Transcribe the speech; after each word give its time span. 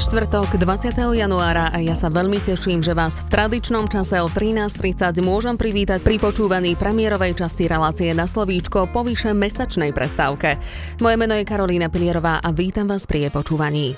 Štvrtok 0.00 0.56
20. 0.56 0.96
januára 0.96 1.68
a 1.68 1.76
ja 1.76 1.92
sa 1.92 2.08
veľmi 2.08 2.40
teším, 2.40 2.80
že 2.80 2.96
vás 2.96 3.20
v 3.20 3.36
tradičnom 3.36 3.84
čase 3.84 4.16
o 4.24 4.32
13.30 4.32 5.20
môžem 5.20 5.60
privítať 5.60 6.00
pri 6.00 6.16
počúvaní 6.16 6.72
premiérovej 6.72 7.36
časti 7.36 7.68
relácie 7.68 8.08
na 8.16 8.24
slovíčko 8.24 8.88
po 8.88 9.04
vyše 9.04 9.36
mesačnej 9.36 9.92
prestávke. 9.92 10.56
Moje 11.04 11.20
meno 11.20 11.36
je 11.36 11.44
Karolína 11.44 11.92
Pilierová 11.92 12.40
a 12.40 12.48
vítam 12.48 12.88
vás 12.88 13.04
pri 13.04 13.28
jej 13.28 13.32
počúvaní. 13.36 13.92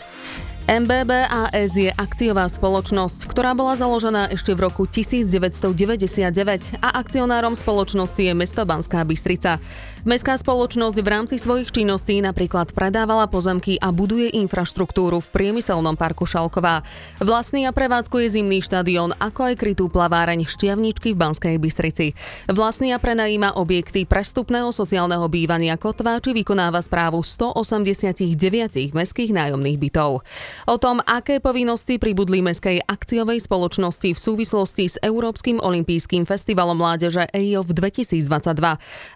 MBBAS 0.63 1.75
je 1.75 1.91
akciová 1.91 2.47
spoločnosť, 2.47 3.27
ktorá 3.27 3.51
bola 3.51 3.75
založená 3.75 4.31
ešte 4.31 4.55
v 4.55 4.71
roku 4.71 4.87
1999 4.87 6.79
a 6.79 6.89
akcionárom 7.03 7.59
spoločnosti 7.59 8.23
je 8.23 8.31
mesto 8.31 8.63
Banská 8.63 9.03
Bystrica. 9.03 9.59
Mestská 10.07 10.39
spoločnosť 10.39 10.99
v 11.03 11.09
rámci 11.11 11.35
svojich 11.43 11.75
činností 11.75 12.23
napríklad 12.23 12.71
predávala 12.79 13.27
pozemky 13.27 13.75
a 13.83 13.91
buduje 13.91 14.39
infraštruktúru 14.39 15.19
v 15.19 15.33
priemyselnom 15.35 15.99
parku 15.99 16.31
Šalková. 16.31 16.87
Vlastný 17.19 17.67
a 17.67 17.75
prevádzkuje 17.75 18.31
zimný 18.31 18.63
štadión, 18.63 19.19
ako 19.19 19.51
aj 19.51 19.55
krytú 19.59 19.91
plaváreň 19.91 20.47
Štiavničky 20.47 21.11
v 21.15 21.21
Banskej 21.27 21.59
Bystrici. 21.59 22.15
Vlastný 22.47 22.95
a 22.95 23.03
prenajíma 23.03 23.59
objekty 23.59 24.07
prestupného 24.07 24.71
sociálneho 24.71 25.27
bývania 25.27 25.75
Kotva 25.75 26.23
či 26.23 26.31
vykonáva 26.31 26.79
správu 26.87 27.19
189 27.27 28.95
mestských 28.95 29.31
nájomných 29.35 29.79
bytov. 29.79 30.23
O 30.71 30.79
tom, 30.79 31.03
aké 31.03 31.43
povinnosti 31.43 31.99
pribudli 31.99 32.39
Mestskej 32.45 32.87
akciovej 32.87 33.43
spoločnosti 33.43 34.15
v 34.15 34.19
súvislosti 34.19 34.85
s 34.87 34.97
Európskym 35.03 35.59
olympijským 35.59 36.23
festivalom 36.29 36.79
mládeže 36.79 37.27
EIO 37.35 37.67
v 37.67 37.73
2022. 37.75 38.23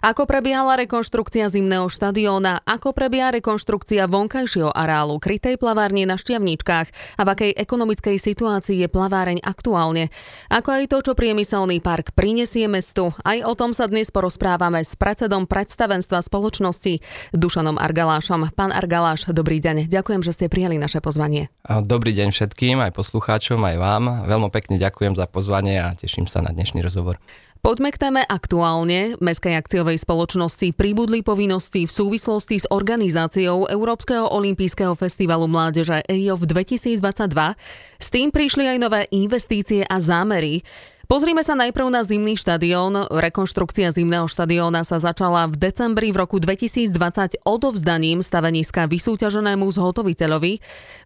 Ako 0.03 0.23
prebiehala 0.27 0.75
rekonštrukcia 0.81 1.47
zimného 1.47 1.87
štadióna, 1.87 2.65
ako 2.65 2.91
prebieha 2.91 3.31
rekonštrukcia 3.35 4.09
vonkajšieho 4.11 4.71
areálu 4.73 5.21
krytej 5.21 5.55
plavárne 5.55 6.03
na 6.03 6.19
Šťavničkách 6.19 6.87
a 7.17 7.21
v 7.23 7.29
akej 7.31 7.51
ekonomickej 7.55 8.17
situácii 8.19 8.83
je 8.83 8.87
plaváreň 8.91 9.43
aktuálne, 9.43 10.09
ako 10.51 10.69
aj 10.73 10.83
to, 10.91 10.97
čo 11.05 11.13
priemyselný 11.13 11.79
park 11.79 12.11
prinesie 12.17 12.65
mestu. 12.71 13.11
Aj 13.23 13.39
o 13.43 13.53
tom 13.53 13.71
sa 13.71 13.87
dnes 13.87 14.11
porozprávame 14.11 14.83
s 14.83 14.95
predsedom 14.95 15.45
predstavenstva 15.45 16.23
spoločnosti 16.23 16.99
Dušanom 17.35 17.79
Argalášom. 17.79 18.51
Pán 18.55 18.71
Argaláš, 18.71 19.29
dobrý 19.31 19.59
deň. 19.59 19.91
Ďakujem, 19.91 20.21
že 20.23 20.31
ste 20.35 20.45
prijali 20.47 20.79
naše 20.79 21.03
pozvanie. 21.03 21.26
Dobrý 21.67 22.11
deň 22.15 22.31
všetkým, 22.31 22.79
aj 22.79 22.95
poslucháčom, 22.95 23.59
aj 23.59 23.75
vám. 23.75 24.03
Veľmi 24.25 24.47
pekne 24.47 24.79
ďakujem 24.79 25.13
za 25.19 25.27
pozvanie 25.27 25.75
a 25.77 25.91
teším 25.91 26.23
sa 26.23 26.39
na 26.39 26.55
dnešný 26.55 26.79
rozhovor. 26.79 27.19
Poďme 27.57 27.89
k 27.91 27.99
téme 27.99 28.21
aktuálne. 28.23 29.19
Mestskej 29.19 29.57
akciovej 29.57 29.99
spoločnosti 29.99 30.71
pribudli 30.77 31.25
povinnosti 31.25 31.83
v 31.83 31.91
súvislosti 31.91 32.63
s 32.63 32.69
organizáciou 32.69 33.67
Európskeho 33.67 34.29
olympijského 34.29 34.93
festivalu 34.95 35.49
mládeže 35.49 36.05
EIO 36.07 36.37
v 36.37 36.47
2022. 36.47 37.01
S 37.97 38.07
tým 38.07 38.29
prišli 38.31 38.71
aj 38.71 38.77
nové 38.77 39.01
investície 39.11 39.83
a 39.83 39.97
zámery. 39.97 40.63
Pozrime 41.07 41.39
sa 41.39 41.55
najprv 41.55 41.87
na 41.87 42.03
zimný 42.03 42.35
štadión. 42.35 43.07
Rekonštrukcia 43.07 43.95
zimného 43.95 44.27
štadióna 44.27 44.83
sa 44.83 44.99
začala 44.99 45.47
v 45.47 45.55
decembri 45.55 46.11
v 46.11 46.19
roku 46.19 46.35
2020 46.35 47.47
odovzdaním 47.47 48.19
staveniska 48.19 48.91
vysúťaženému 48.91 49.71
zhotoviteľovi. 49.71 50.53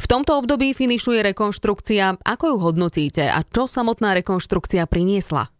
V 0.01 0.05
tomto 0.09 0.41
období 0.41 0.73
finišuje 0.73 1.21
rekonštrukcia. 1.21 2.17
Ako 2.17 2.43
ju 2.49 2.57
hodnotíte 2.57 3.29
a 3.29 3.45
čo 3.45 3.69
samotná 3.69 4.17
rekonštrukcia 4.17 4.89
priniesla? 4.89 5.53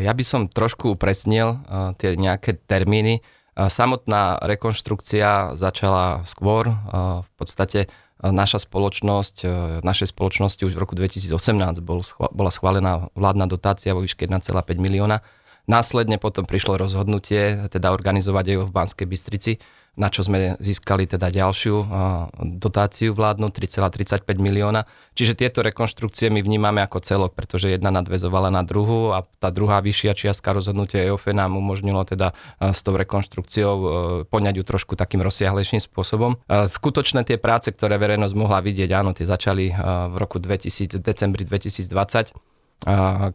Ja 0.00 0.16
by 0.16 0.24
som 0.24 0.48
trošku 0.48 0.96
upresnil 0.96 1.60
tie 2.00 2.16
nejaké 2.16 2.64
termíny. 2.64 3.20
Samotná 3.52 4.40
rekonštrukcia 4.40 5.60
začala 5.60 6.24
skôr. 6.24 6.72
V 7.20 7.30
podstate 7.36 7.92
naša 8.22 8.62
spoločnosť, 8.62 9.36
v 9.82 9.84
našej 9.84 10.14
spoločnosti 10.14 10.62
už 10.62 10.78
v 10.78 10.80
roku 10.80 10.94
2018 10.94 11.82
bol, 11.82 12.06
bola 12.30 12.50
schválená 12.54 13.10
vládna 13.18 13.50
dotácia 13.50 13.90
vo 13.90 14.06
výške 14.06 14.30
1,5 14.30 14.54
milióna. 14.78 15.26
Následne 15.66 16.18
potom 16.22 16.46
prišlo 16.46 16.78
rozhodnutie 16.78 17.66
teda 17.70 17.90
organizovať 17.90 18.44
ju 18.46 18.60
v 18.66 18.74
Banskej 18.74 19.06
Bystrici 19.06 19.52
na 19.92 20.08
čo 20.08 20.24
sme 20.24 20.56
získali 20.56 21.04
teda 21.04 21.28
ďalšiu 21.28 21.84
dotáciu 22.56 23.12
vládnu 23.12 23.52
3,35 23.52 24.24
milióna. 24.40 24.88
Čiže 25.12 25.36
tieto 25.36 25.60
rekonštrukcie 25.60 26.32
my 26.32 26.40
vnímame 26.40 26.80
ako 26.80 27.04
celok, 27.04 27.36
pretože 27.36 27.68
jedna 27.68 27.92
nadvezovala 27.92 28.48
na 28.48 28.64
druhú 28.64 29.12
a 29.12 29.20
tá 29.36 29.52
druhá 29.52 29.84
vyššia 29.84 30.16
čiastka 30.16 30.56
rozhodnutia 30.56 31.04
EOFE 31.04 31.36
nám 31.36 31.60
umožnilo 31.60 32.08
teda 32.08 32.32
s 32.56 32.80
tou 32.80 32.96
rekonštrukciou 32.96 33.74
poňať 34.32 34.54
ju 34.60 34.64
trošku 34.64 34.96
takým 34.96 35.20
rozsiahlejším 35.20 35.84
spôsobom. 35.84 36.40
Skutočné 36.48 37.28
tie 37.28 37.36
práce, 37.36 37.68
ktoré 37.68 38.00
verejnosť 38.00 38.32
mohla 38.32 38.64
vidieť, 38.64 38.90
áno, 38.96 39.12
tie 39.12 39.28
začali 39.28 39.76
v 40.08 40.14
roku 40.16 40.40
2000, 40.40 41.04
decembri 41.04 41.44
2020 41.44 42.51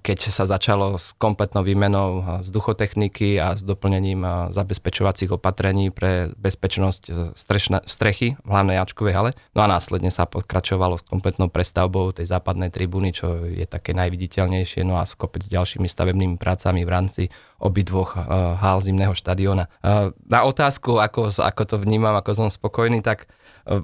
keď 0.03 0.19
sa 0.27 0.43
začalo 0.43 0.99
s 0.99 1.15
kompletnou 1.15 1.63
výmenou 1.63 2.43
vzduchotechniky 2.43 3.39
a 3.39 3.55
s 3.55 3.63
doplnením 3.63 4.51
zabezpečovacích 4.51 5.31
opatrení 5.31 5.87
pre 5.87 6.35
bezpečnosť 6.35 7.01
e, 7.07 7.11
strešna, 7.31 7.87
strechy 7.87 8.35
v 8.43 8.49
hlavnej 8.49 8.77
Ačkovej 8.77 9.15
hale. 9.15 9.31
No 9.55 9.63
a 9.63 9.71
následne 9.71 10.11
sa 10.11 10.27
pokračovalo 10.27 10.99
s 10.99 11.03
kompletnou 11.07 11.47
prestavbou 11.47 12.11
tej 12.11 12.27
západnej 12.27 12.69
tribúny, 12.69 13.15
čo 13.15 13.47
je 13.47 13.63
také 13.63 13.95
najviditeľnejšie, 13.95 14.83
no 14.83 14.99
a 14.99 15.07
s 15.07 15.15
kopec 15.15 15.47
ďalšími 15.47 15.87
stavebnými 15.87 16.35
prácami 16.35 16.83
v 16.83 16.91
rámci 16.91 17.23
obidvoch 17.57 18.13
uh, 18.13 18.53
hál 18.61 18.83
zimného 18.85 19.17
štadióna. 19.17 19.65
Uh, 19.81 20.13
na 20.29 20.45
otázku, 20.45 21.01
ako, 21.01 21.33
ako 21.41 21.63
to 21.65 21.75
vnímam, 21.81 22.13
ako 22.13 22.45
som 22.45 22.47
spokojný, 22.53 23.01
tak 23.01 23.25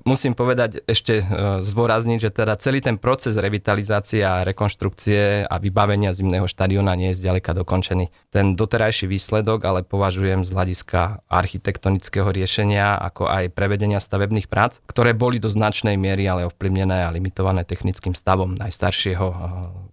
Musím 0.07 0.31
povedať 0.31 0.79
ešte 0.87 1.19
e, 1.19 1.23
zvorazniť, 1.59 2.19
že 2.23 2.31
teda 2.31 2.55
celý 2.55 2.79
ten 2.79 2.95
proces 2.95 3.35
revitalizácie 3.35 4.23
a 4.23 4.47
rekonštrukcie 4.47 5.43
a 5.43 5.55
vybavenia 5.59 6.15
zimného 6.15 6.47
štadiona 6.47 6.95
nie 6.95 7.11
je 7.11 7.19
zďaleka 7.19 7.51
dokončený. 7.51 8.07
Ten 8.31 8.55
doterajší 8.55 9.11
výsledok 9.11 9.67
ale 9.67 9.83
považujem 9.83 10.47
z 10.47 10.55
hľadiska 10.55 11.27
architektonického 11.27 12.31
riešenia 12.31 12.95
ako 12.95 13.27
aj 13.27 13.51
prevedenia 13.51 13.99
stavebných 13.99 14.47
prác, 14.47 14.79
ktoré 14.87 15.11
boli 15.11 15.43
do 15.43 15.51
značnej 15.51 15.99
miery 15.99 16.31
ale 16.31 16.47
ovplyvnené 16.47 17.03
a 17.03 17.11
limitované 17.11 17.67
technickým 17.67 18.15
stavom 18.15 18.55
najstaršieho 18.55 19.27
e, 19.27 19.35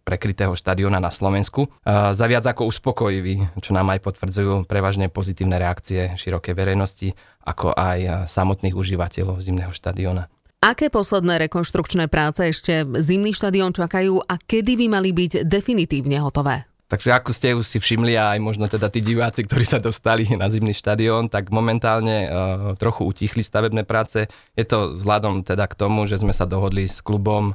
prekrytého 0.02 0.56
štadiona 0.56 0.98
na 0.98 1.12
Slovensku. 1.12 1.70
Za 1.88 2.26
viac 2.26 2.44
ako 2.48 2.66
uspokojivý, 2.68 3.46
čo 3.60 3.76
nám 3.76 3.92
aj 3.94 4.00
potvrdzujú 4.04 4.64
prevažne 4.64 5.12
pozitívne 5.12 5.60
reakcie 5.60 6.16
širokej 6.18 6.54
verejnosti 6.56 7.08
ako 7.44 7.72
aj 7.72 8.28
samotných 8.28 8.76
užívateľov 8.76 9.40
zimného 9.40 9.72
štadióna. 9.72 10.28
Aké 10.60 10.92
posledné 10.92 11.48
rekonštrukčné 11.48 12.12
práce 12.12 12.44
ešte 12.44 12.84
zimný 13.00 13.32
štadión 13.32 13.72
čakajú 13.72 14.20
a 14.20 14.36
kedy 14.36 14.76
by 14.76 14.86
mali 14.92 15.08
byť 15.16 15.48
definitívne 15.48 16.20
hotové? 16.20 16.68
Takže 16.90 17.14
ako 17.14 17.30
ste 17.30 17.54
už 17.54 17.64
si 17.70 17.78
všimli 17.78 18.18
a 18.18 18.34
aj 18.34 18.42
možno 18.42 18.66
teda 18.66 18.90
tí 18.90 18.98
diváci, 18.98 19.46
ktorí 19.46 19.62
sa 19.62 19.78
dostali 19.78 20.26
na 20.34 20.50
zimný 20.50 20.74
štadión, 20.74 21.30
tak 21.30 21.54
momentálne 21.54 22.26
uh, 22.26 22.30
trochu 22.74 23.06
utichli 23.06 23.46
stavebné 23.46 23.86
práce. 23.86 24.26
Je 24.58 24.66
to 24.66 24.98
vzhľadom 24.98 25.46
teda 25.46 25.70
k 25.70 25.78
tomu, 25.78 26.10
že 26.10 26.18
sme 26.18 26.34
sa 26.34 26.50
dohodli 26.50 26.90
s 26.90 26.98
klubom, 26.98 27.54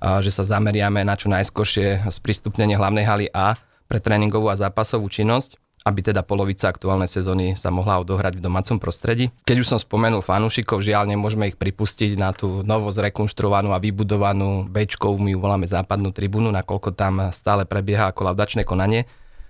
že 0.00 0.30
sa 0.32 0.44
zameriame 0.44 1.02
na 1.02 1.14
čo 1.16 1.32
najskôršie 1.32 2.08
sprístupnenie 2.08 2.76
hlavnej 2.76 3.04
haly 3.06 3.26
A 3.32 3.56
pre 3.86 4.02
tréningovú 4.02 4.50
a 4.50 4.58
zápasovú 4.58 5.06
činnosť 5.06 5.60
aby 5.86 6.02
teda 6.02 6.26
polovica 6.26 6.66
aktuálnej 6.66 7.06
sezóny 7.06 7.54
sa 7.54 7.70
mohla 7.70 8.02
odohrať 8.02 8.42
v 8.42 8.44
domácom 8.50 8.82
prostredí. 8.82 9.30
Keď 9.46 9.56
už 9.62 9.70
som 9.70 9.78
spomenul 9.78 10.18
fanúšikov, 10.18 10.82
žiaľ 10.82 11.06
nemôžeme 11.06 11.46
ich 11.46 11.54
pripustiť 11.54 12.18
na 12.18 12.34
tú 12.34 12.66
novo 12.66 12.90
zrekonštruovanú 12.90 13.70
a 13.70 13.78
vybudovanú 13.78 14.66
Bčkou, 14.66 15.14
my 15.14 15.30
ju 15.30 15.38
voláme 15.38 15.70
západnú 15.70 16.10
tribúnu, 16.10 16.50
nakoľko 16.50 16.90
tam 16.90 17.30
stále 17.30 17.62
prebieha 17.62 18.10
kolaudačné 18.10 18.66
konanie. 18.66 19.06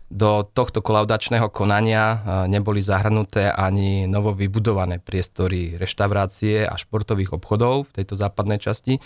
Do 0.06 0.46
tohto 0.46 0.84
kolaudačného 0.86 1.50
konania 1.50 2.04
e, 2.14 2.16
neboli 2.46 2.78
zahrnuté 2.78 3.50
ani 3.50 4.06
novo 4.06 4.30
vybudované 4.30 5.02
priestory 5.02 5.74
reštaurácie 5.74 6.62
a 6.62 6.78
športových 6.78 7.34
obchodov 7.34 7.90
v 7.90 7.94
tejto 7.98 8.14
západnej 8.14 8.62
časti, 8.62 9.02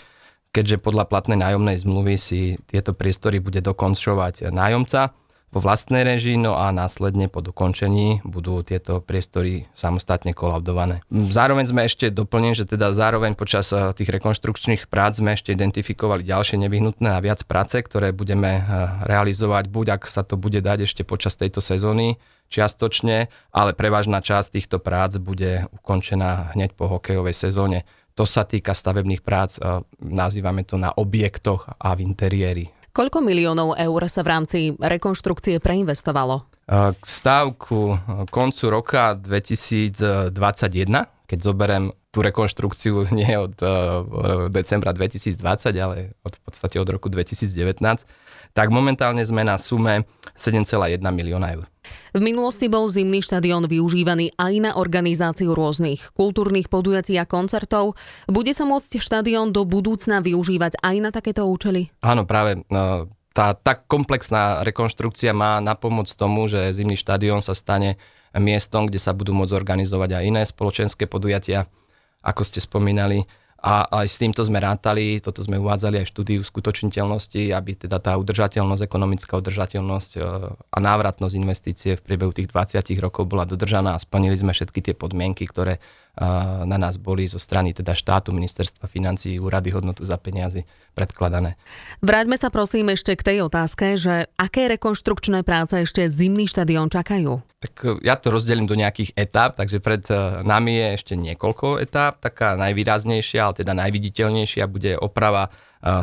keďže 0.51 0.83
podľa 0.83 1.07
platnej 1.07 1.39
nájomnej 1.39 1.79
zmluvy 1.79 2.15
si 2.19 2.41
tieto 2.67 2.91
priestory 2.91 3.39
bude 3.39 3.63
dokončovať 3.63 4.51
nájomca 4.51 5.15
vo 5.51 5.59
vlastnej 5.59 6.07
režii, 6.07 6.39
no 6.39 6.55
a 6.55 6.71
následne 6.71 7.27
po 7.27 7.43
dokončení 7.43 8.23
budú 8.23 8.63
tieto 8.63 9.03
priestory 9.03 9.67
samostatne 9.75 10.31
kolaudované. 10.31 11.03
Zároveň 11.11 11.67
sme 11.67 11.81
ešte 11.83 12.07
doplnili, 12.07 12.55
že 12.55 12.63
teda 12.63 12.95
zároveň 12.95 13.35
počas 13.35 13.67
eh, 13.75 13.91
tých 13.91 14.07
rekonštrukčných 14.15 14.87
prác 14.87 15.19
sme 15.19 15.35
ešte 15.35 15.51
identifikovali 15.51 16.23
ďalšie 16.23 16.55
nevyhnutné 16.55 17.11
a 17.11 17.23
viac 17.23 17.43
práce, 17.43 17.83
ktoré 17.83 18.15
budeme 18.15 18.51
eh, 18.59 18.65
realizovať, 19.03 19.67
buď 19.67 19.99
ak 19.99 20.07
sa 20.07 20.23
to 20.23 20.39
bude 20.39 20.63
dať 20.63 20.87
ešte 20.87 21.03
počas 21.03 21.35
tejto 21.35 21.59
sezóny, 21.59 22.15
čiastočne, 22.47 23.27
ale 23.51 23.71
prevažná 23.75 24.23
časť 24.23 24.55
týchto 24.55 24.79
prác 24.79 25.19
bude 25.19 25.67
ukončená 25.83 26.55
hneď 26.55 26.79
po 26.79 26.87
hokejovej 26.87 27.35
sezóne. 27.35 27.83
To 28.15 28.27
sa 28.27 28.43
týka 28.43 28.75
stavebných 28.75 29.23
prác, 29.23 29.57
nazývame 30.03 30.67
to 30.67 30.75
na 30.75 30.91
objektoch 30.91 31.71
a 31.79 31.95
v 31.95 32.03
interiéri 32.03 32.65
Koľko 32.91 33.23
miliónov 33.23 33.79
eur 33.79 34.01
sa 34.11 34.19
v 34.19 34.27
rámci 34.27 34.59
rekonštrukcie 34.75 35.63
preinvestovalo? 35.63 36.43
K 36.67 37.03
stávku 37.07 37.95
koncu 38.27 38.63
roka 38.67 39.15
2021, 39.15 40.43
keď 41.23 41.39
zoberiem 41.39 41.95
tú 42.11 42.19
rekonštrukciu 42.19 43.07
nie 43.19 43.31
od 43.39 43.55
decembra 44.51 44.91
2020, 44.91 45.39
ale 45.79 46.19
od, 46.19 46.35
v 46.35 46.41
podstate 46.43 46.75
od 46.83 46.87
roku 46.91 47.07
2019, 47.07 47.79
tak 48.51 48.67
momentálne 48.67 49.23
sme 49.23 49.47
na 49.47 49.55
sume 49.55 50.03
7,1 50.35 50.99
milióna 50.99 51.47
eur. 51.55 51.71
V 52.11 52.21
minulosti 52.21 52.67
bol 52.67 52.91
zimný 52.91 53.23
štadión 53.23 53.65
využívaný 53.65 54.35
aj 54.35 54.53
na 54.59 54.71
organizáciu 54.75 55.55
rôznych 55.55 56.11
kultúrnych 56.13 56.67
podujatí 56.67 57.15
a 57.15 57.25
koncertov. 57.25 57.95
Bude 58.27 58.51
sa 58.51 58.67
môcť 58.67 58.99
štadión 58.99 59.55
do 59.55 59.63
budúcna 59.63 60.19
využívať 60.19 60.79
aj 60.81 60.95
na 60.99 61.09
takéto 61.09 61.47
účely? 61.47 61.89
Áno, 62.03 62.27
práve 62.27 62.63
no, 62.67 63.07
tá 63.31 63.55
tak 63.55 63.87
komplexná 63.87 64.59
rekonštrukcia 64.67 65.31
má 65.31 65.63
na 65.63 65.75
pomoc 65.79 66.11
tomu, 66.11 66.51
že 66.51 66.75
zimný 66.75 66.99
štadión 66.99 67.39
sa 67.39 67.55
stane 67.55 67.95
miestom, 68.35 68.87
kde 68.87 68.99
sa 68.99 69.15
budú 69.15 69.35
môcť 69.35 69.55
organizovať 69.55 70.09
aj 70.19 70.23
iné 70.23 70.41
spoločenské 70.43 71.07
podujatia, 71.07 71.67
ako 72.23 72.41
ste 72.43 72.63
spomínali 72.63 73.27
a 73.61 73.85
aj 74.01 74.07
s 74.09 74.17
týmto 74.17 74.41
sme 74.41 74.57
rátali, 74.57 75.21
toto 75.21 75.45
sme 75.45 75.61
uvádzali 75.61 76.01
aj 76.01 76.05
v 76.09 76.13
štúdiu 76.17 76.41
skutočniteľnosti, 76.41 77.53
aby 77.53 77.77
teda 77.77 78.01
tá 78.01 78.17
udržateľnosť, 78.17 78.81
ekonomická 78.81 79.37
udržateľnosť 79.37 80.11
e, 80.17 80.19
a 80.57 80.77
návratnosť 80.81 81.37
investície 81.37 81.93
v 81.93 82.01
priebehu 82.01 82.33
tých 82.33 82.49
20 82.49 82.81
rokov 82.97 83.29
bola 83.29 83.45
dodržaná 83.45 83.93
a 83.93 84.01
splnili 84.01 84.33
sme 84.33 84.57
všetky 84.57 84.81
tie 84.81 84.95
podmienky, 84.97 85.45
ktoré 85.45 85.77
na 86.67 86.77
nás 86.77 86.99
boli 86.99 87.23
zo 87.23 87.39
strany 87.39 87.71
teda 87.71 87.95
štátu, 87.95 88.35
ministerstva 88.35 88.91
financí, 88.91 89.39
úrady 89.39 89.71
hodnotu 89.71 90.03
za 90.03 90.19
peniazy 90.19 90.67
predkladané. 90.91 91.55
Vráťme 92.03 92.35
sa 92.35 92.51
prosím 92.51 92.91
ešte 92.91 93.15
k 93.15 93.23
tej 93.23 93.37
otázke, 93.47 93.95
že 93.95 94.27
aké 94.35 94.67
rekonštrukčné 94.75 95.47
práce 95.47 95.79
ešte 95.79 96.11
zimný 96.11 96.51
štadión 96.51 96.91
čakajú? 96.91 97.39
Tak 97.63 97.73
e, 97.87 97.87
ja 98.03 98.19
to 98.19 98.33
rozdelím 98.33 98.67
do 98.67 98.75
nejakých 98.75 99.15
etáp, 99.15 99.55
takže 99.55 99.79
pred 99.79 100.03
e, 100.11 100.43
nami 100.43 100.75
je 100.75 100.87
ešte 100.99 101.13
niekoľko 101.15 101.79
etáp. 101.79 102.19
Taká 102.19 102.59
najvýraznejšia, 102.59 103.39
ale 103.47 103.53
teda 103.63 103.71
najviditeľnejšia 103.71 104.63
bude 104.67 104.99
oprava 104.99 105.47
e, 105.47 105.49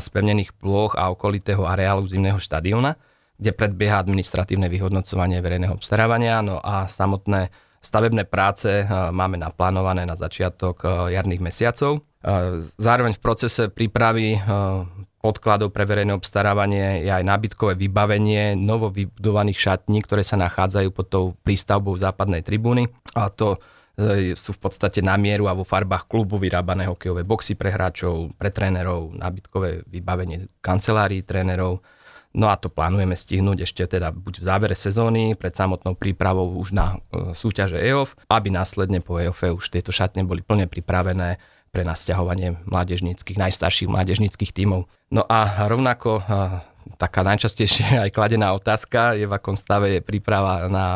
spevnených 0.00 0.56
plôch 0.56 0.96
a 0.96 1.12
okolitého 1.12 1.68
areálu 1.68 2.08
zimného 2.08 2.40
štadióna, 2.40 2.96
kde 3.36 3.50
predbieha 3.52 4.00
administratívne 4.00 4.72
vyhodnocovanie 4.72 5.44
verejného 5.44 5.76
obstarávania, 5.76 6.40
no 6.40 6.56
a 6.64 6.88
samotné 6.88 7.52
Stavebné 7.78 8.26
práce 8.26 8.82
eh, 8.82 8.86
máme 8.90 9.38
naplánované 9.38 10.02
na 10.02 10.18
začiatok 10.18 10.82
eh, 10.82 11.14
jarných 11.14 11.42
mesiacov. 11.42 12.02
Eh, 12.02 12.62
zároveň 12.76 13.14
v 13.14 13.22
procese 13.22 13.70
prípravy 13.70 14.38
podkladov 15.18 15.74
pre 15.74 15.82
verejné 15.82 16.14
obstarávanie 16.14 17.02
je 17.02 17.10
aj 17.10 17.26
nábytkové 17.26 17.74
vybavenie 17.74 18.54
novo 18.54 18.86
vybudovaných 18.90 19.58
šatní, 19.58 19.98
ktoré 20.06 20.22
sa 20.22 20.38
nachádzajú 20.38 20.88
pod 20.94 21.06
tou 21.10 21.24
prístavbou 21.42 21.98
západnej 21.98 22.46
tribúny. 22.46 22.86
A 23.18 23.26
to 23.26 23.58
sú 24.38 24.54
v 24.54 24.60
podstate 24.62 25.02
na 25.02 25.18
mieru 25.18 25.50
a 25.50 25.58
vo 25.58 25.66
farbách 25.66 26.06
klubu 26.06 26.38
vyrábané 26.38 26.86
hokejové 26.86 27.26
boxy 27.26 27.58
pre 27.58 27.74
hráčov, 27.74 28.30
pre 28.38 28.54
trénerov, 28.54 29.10
nábytkové 29.10 29.90
vybavenie 29.90 30.46
kancelárií 30.62 31.26
trénerov, 31.26 31.82
No 32.38 32.46
a 32.46 32.54
to 32.54 32.70
plánujeme 32.70 33.18
stihnúť 33.18 33.66
ešte 33.66 33.98
teda 33.98 34.14
buď 34.14 34.38
v 34.38 34.46
závere 34.46 34.76
sezóny, 34.78 35.34
pred 35.34 35.50
samotnou 35.50 35.98
prípravou 35.98 36.54
už 36.62 36.70
na 36.70 37.02
e, 37.10 37.34
súťaže 37.34 37.82
EOF, 37.82 38.14
aby 38.30 38.54
následne 38.54 39.02
po 39.02 39.18
EOF 39.18 39.58
už 39.58 39.74
tieto 39.74 39.90
šatne 39.90 40.22
boli 40.22 40.46
plne 40.46 40.70
pripravené 40.70 41.42
pre 41.74 41.82
nasťahovanie 41.82 42.62
mládežníckých, 42.62 43.42
najstarších 43.42 43.90
mládežníckých 43.90 44.54
tímov. 44.54 44.86
No 45.10 45.26
a 45.26 45.66
rovnako 45.66 46.22
e, 46.22 46.32
taká 46.94 47.26
najčastejšie 47.26 47.98
aj 48.06 48.14
kladená 48.14 48.54
otázka 48.54 49.18
je, 49.18 49.26
v 49.26 49.34
akom 49.34 49.58
stave 49.58 49.98
je 49.98 50.00
príprava 50.00 50.70
na 50.70 50.86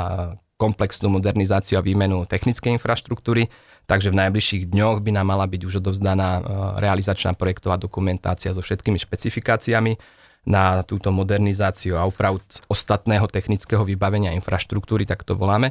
komplexnú 0.62 1.10
modernizáciu 1.10 1.74
a 1.74 1.82
výmenu 1.82 2.22
technickej 2.22 2.78
infraštruktúry, 2.78 3.50
takže 3.90 4.14
v 4.14 4.18
najbližších 4.22 4.70
dňoch 4.70 5.02
by 5.02 5.10
nám 5.10 5.26
mala 5.26 5.50
byť 5.50 5.58
už 5.66 5.82
odovzdaná 5.82 6.38
e, 6.38 6.40
realizačná 6.78 7.34
projektová 7.34 7.74
dokumentácia 7.82 8.54
so 8.54 8.62
všetkými 8.62 8.94
špecifikáciami 8.94 10.21
na 10.42 10.82
túto 10.82 11.14
modernizáciu 11.14 11.94
a 11.94 12.06
opravu 12.06 12.42
ostatného 12.66 13.30
technického 13.30 13.86
vybavenia 13.86 14.34
infraštruktúry, 14.34 15.06
tak 15.06 15.22
to 15.22 15.38
voláme, 15.38 15.70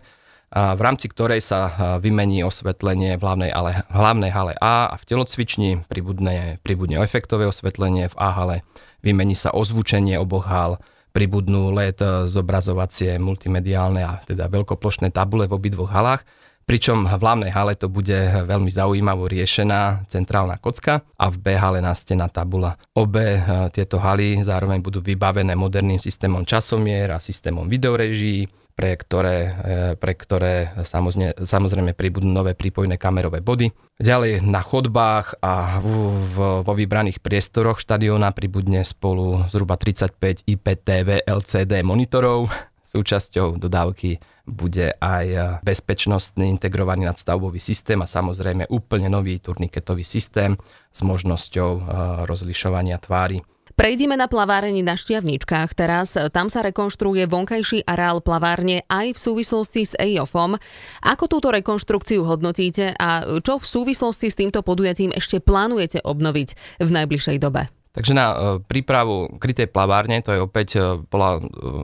v 0.51 0.81
rámci 0.83 1.07
ktorej 1.07 1.39
sa 1.39 1.71
vymení 2.03 2.43
osvetlenie 2.43 3.15
v 3.15 3.23
hlavnej, 3.23 3.51
ale, 3.55 3.87
hlavnej 3.87 4.31
hale 4.35 4.53
A 4.59 4.91
a 4.91 4.95
v 4.99 5.07
telocvični 5.07 5.87
pribudne, 5.87 6.59
pribudne 6.59 6.99
efektové 6.99 7.47
osvetlenie 7.47 8.11
v 8.11 8.15
A 8.19 8.29
hale, 8.35 8.57
vymení 8.99 9.31
sa 9.31 9.55
ozvučenie 9.55 10.19
oboch 10.19 10.51
hal, 10.51 10.75
pribudnú 11.11 11.71
LED 11.75 12.27
zobrazovacie 12.27 13.19
multimediálne 13.19 14.03
a 14.03 14.19
teda 14.23 14.47
veľkoplošné 14.47 15.11
tabule 15.11 15.47
v 15.47 15.55
obidvoch 15.55 15.91
halách 15.91 16.23
pričom 16.71 17.03
v 17.03 17.19
hlavnej 17.19 17.51
hale 17.51 17.75
to 17.75 17.91
bude 17.91 18.15
veľmi 18.47 18.71
zaujímavo 18.71 19.27
riešená 19.27 20.07
centrálna 20.07 20.55
kocka 20.55 21.03
a 21.03 21.27
v 21.27 21.35
B 21.35 21.45
hale 21.59 21.83
nástená 21.83 22.31
tabula. 22.31 22.79
Obe 22.95 23.35
e, 23.35 23.41
tieto 23.75 23.99
haly 23.99 24.39
zároveň 24.39 24.79
budú 24.79 25.03
vybavené 25.03 25.51
moderným 25.59 25.99
systémom 25.99 26.47
časomier 26.47 27.11
a 27.11 27.19
systémom 27.19 27.67
videoreží, 27.67 28.47
pre 28.71 28.95
ktoré, 28.95 29.37
e, 29.51 29.51
pre 29.99 30.15
ktoré 30.15 30.71
samozrejme, 30.87 31.43
samozrejme 31.43 31.91
pribudnú 31.91 32.31
nové 32.31 32.55
prípojné 32.55 32.95
kamerové 32.95 33.43
body. 33.43 33.67
Ďalej 33.99 34.39
na 34.39 34.63
chodbách 34.63 35.43
a 35.43 35.83
v, 35.83 36.63
vo 36.63 36.71
vybraných 36.71 37.19
priestoroch 37.19 37.83
štadióna 37.83 38.31
pribudne 38.31 38.87
spolu 38.87 39.43
zhruba 39.51 39.75
35 39.75 40.47
IPTV 40.47 41.27
LCD 41.27 41.83
monitorov 41.83 42.70
súčasťou 42.91 43.55
dodávky 43.55 44.19
bude 44.43 44.91
aj 44.99 45.25
e, 45.31 45.39
bezpečnostný 45.63 46.51
integrovaný 46.51 47.07
nadstavbový 47.07 47.63
systém 47.63 48.03
a 48.03 48.09
samozrejme 48.09 48.67
úplne 48.67 49.07
nový 49.07 49.39
turniketový 49.39 50.03
systém 50.03 50.59
s 50.91 50.99
možnosťou 50.99 51.69
e, 51.79 51.81
rozlišovania 52.27 52.99
tvári. 52.99 53.39
Prejdime 53.71 54.19
na 54.19 54.27
plavárení 54.27 54.83
na 54.83 54.99
Šťavničkách 54.99 55.71
teraz. 55.73 56.19
Tam 56.35 56.51
sa 56.51 56.59
rekonštruuje 56.61 57.23
vonkajší 57.25 57.87
areál 57.87 58.19
plavárne 58.19 58.83
aj 58.91 59.15
v 59.15 59.19
súvislosti 59.19 59.81
s 59.87 59.93
EIOFom. 59.95 60.59
Ako 61.07 61.25
túto 61.31 61.49
rekonštrukciu 61.49 62.27
hodnotíte 62.27 62.93
a 62.99 63.23
čo 63.39 63.57
v 63.57 63.65
súvislosti 63.65 64.27
s 64.27 64.37
týmto 64.37 64.59
podujatím 64.61 65.15
ešte 65.15 65.39
plánujete 65.39 66.03
obnoviť 66.03 66.49
v 66.83 66.89
najbližšej 66.91 67.37
dobe? 67.39 67.71
Takže 67.91 68.15
na 68.15 68.25
e, 68.31 68.35
prípravu 68.63 69.27
krytej 69.35 69.67
plavárne, 69.67 70.23
to 70.23 70.31
je 70.31 70.39
opäť 70.39 70.69
e, 70.79 71.03
bola 71.11 71.37
e, 71.37 71.39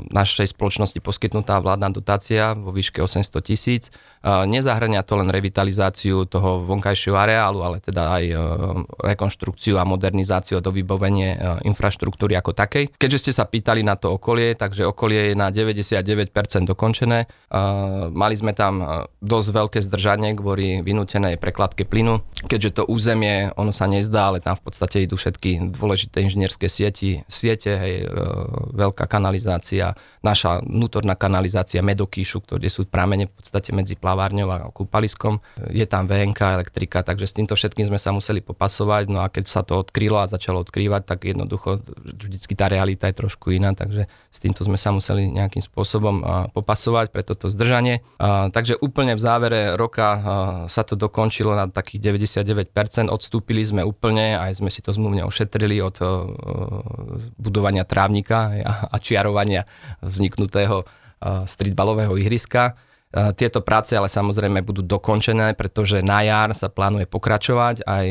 našej 0.07 0.55
spoločnosti 0.55 1.03
poskytnutá 1.03 1.59
vládna 1.59 1.91
dotácia 1.91 2.55
vo 2.55 2.71
výške 2.71 3.03
800 3.03 3.43
tisíc. 3.43 3.91
Nezahrania 4.27 5.07
to 5.07 5.15
len 5.15 5.31
revitalizáciu 5.31 6.27
toho 6.27 6.59
vonkajšieho 6.67 7.15
areálu, 7.15 7.63
ale 7.63 7.79
teda 7.79 8.11
aj 8.11 8.23
rekonštrukciu 8.99 9.79
a 9.79 9.87
modernizáciu 9.87 10.59
a 10.59 10.65
dovybovenie 10.65 11.63
infraštruktúry 11.63 12.35
ako 12.35 12.51
takej. 12.51 12.91
Keďže 12.99 13.29
ste 13.29 13.31
sa 13.31 13.47
pýtali 13.47 13.87
na 13.87 13.95
to 13.95 14.19
okolie, 14.19 14.51
takže 14.51 14.83
okolie 14.83 15.31
je 15.31 15.35
na 15.37 15.47
99% 15.47 16.27
dokončené. 16.67 17.23
Mali 18.11 18.35
sme 18.35 18.51
tam 18.51 19.07
dosť 19.23 19.47
veľké 19.53 19.79
zdržanie 19.85 20.35
kvôli 20.35 20.83
vynútenej 20.83 21.39
prekladke 21.39 21.87
plynu. 21.87 22.19
Keďže 22.51 22.83
to 22.83 22.89
územie, 22.91 23.55
ono 23.55 23.71
sa 23.71 23.87
nezdá, 23.87 24.35
ale 24.35 24.43
tam 24.43 24.59
v 24.59 24.63
podstate 24.67 25.07
idú 25.07 25.15
všetky 25.15 25.71
dôležité 25.71 25.96
dôležité 25.97 26.21
inžinierské 26.21 26.69
sieti, 26.69 27.25
siete, 27.25 27.73
hej, 27.73 28.05
e, 28.05 28.13
veľká 28.77 29.09
kanalizácia, 29.09 29.97
naša 30.21 30.61
vnútorná 30.61 31.17
kanalizácia 31.17 31.81
Medokíšu, 31.81 32.45
kde 32.45 32.69
sú 32.69 32.85
pramene 32.85 33.25
v 33.25 33.33
podstate 33.33 33.73
medzi 33.73 33.97
plavárňou 33.97 34.49
a 34.53 34.69
kúpaliskom. 34.69 35.41
Je 35.73 35.89
tam 35.89 36.05
VNK, 36.05 36.61
elektrika, 36.61 37.01
takže 37.01 37.25
s 37.25 37.33
týmto 37.33 37.57
všetkým 37.57 37.89
sme 37.89 37.97
sa 37.97 38.13
museli 38.13 38.45
popasovať, 38.45 39.09
no 39.09 39.25
a 39.25 39.33
keď 39.33 39.49
sa 39.49 39.65
to 39.65 39.81
odkrylo 39.81 40.21
a 40.21 40.29
začalo 40.29 40.61
odkrývať, 40.61 41.01
tak 41.09 41.25
jednoducho 41.25 41.81
vždycky 42.05 42.53
tá 42.53 42.69
realita 42.69 43.09
je 43.09 43.17
trošku 43.17 43.49
iná, 43.57 43.73
takže 43.73 44.05
s 44.05 44.37
týmto 44.37 44.61
sme 44.61 44.77
sa 44.77 44.93
museli 44.93 45.33
nejakým 45.33 45.65
spôsobom 45.65 46.21
popasovať 46.53 47.09
pre 47.09 47.25
toto 47.25 47.49
zdržanie. 47.49 48.05
Takže 48.53 48.77
úplne 48.77 49.17
v 49.17 49.21
závere 49.23 49.73
roka 49.73 50.21
sa 50.69 50.85
to 50.85 50.93
dokončilo 50.93 51.57
na 51.57 51.65
takých 51.65 52.13
99%, 52.13 53.09
odstúpili 53.09 53.65
sme 53.65 53.81
úplne, 53.81 54.37
aj 54.37 54.61
sme 54.61 54.69
si 54.69 54.85
to 54.85 54.93
zmluvne 54.93 55.23
ošetrili 55.23 55.79
od 55.87 55.95
eh, 55.99 56.07
budovania 57.39 57.87
trávnika 57.87 58.51
a 58.91 58.95
čiarovania 58.99 59.63
vzniknutého 60.03 60.83
eh, 60.83 61.47
streetballového 61.47 62.19
ihriska. 62.19 62.75
Eh, 62.75 63.31
tieto 63.33 63.63
práce 63.63 63.95
ale 63.95 64.11
samozrejme 64.11 64.61
budú 64.61 64.83
dokončené, 64.83 65.55
pretože 65.55 66.03
na 66.03 66.21
jar 66.27 66.51
sa 66.51 66.67
plánuje 66.67 67.07
pokračovať 67.07 67.87
aj 67.87 68.05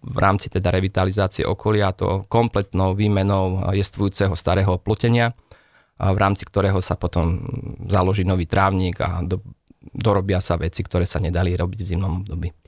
v 0.00 0.18
rámci 0.18 0.48
teda 0.48 0.72
revitalizácie 0.72 1.44
okolia, 1.44 1.92
to 1.92 2.24
kompletnou 2.26 2.96
výmenou 2.96 3.70
jestvujúceho 3.76 4.32
starého 4.32 4.80
plotenia, 4.80 5.36
v 6.00 6.16
rámci 6.16 6.48
ktorého 6.48 6.80
sa 6.80 6.96
potom 6.96 7.44
založí 7.84 8.24
nový 8.24 8.48
trávnik 8.48 9.04
a 9.04 9.20
do, 9.20 9.44
dorobia 9.92 10.40
sa 10.40 10.56
veci, 10.56 10.80
ktoré 10.80 11.04
sa 11.04 11.20
nedali 11.20 11.52
robiť 11.52 11.84
v 11.84 11.90
zimnom 11.92 12.24
období. 12.24 12.59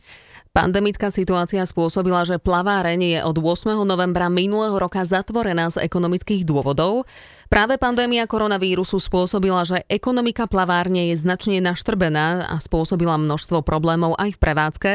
Pandemická 0.52 1.08
situácia 1.08 1.64
spôsobila, 1.64 2.28
že 2.28 2.36
plaváreň 2.36 3.00
je 3.00 3.18
od 3.24 3.40
8. 3.40 3.72
novembra 3.88 4.28
minulého 4.28 4.76
roka 4.76 5.00
zatvorená 5.00 5.72
z 5.72 5.80
ekonomických 5.80 6.44
dôvodov. 6.44 7.08
Práve 7.48 7.80
pandémia 7.80 8.28
koronavírusu 8.28 9.00
spôsobila, 9.00 9.64
že 9.64 9.80
ekonomika 9.88 10.44
plavárne 10.44 11.08
je 11.08 11.16
značne 11.16 11.56
naštrbená 11.64 12.52
a 12.52 12.60
spôsobila 12.60 13.16
množstvo 13.16 13.64
problémov 13.64 14.12
aj 14.20 14.36
v 14.36 14.42
prevádzke. 14.44 14.92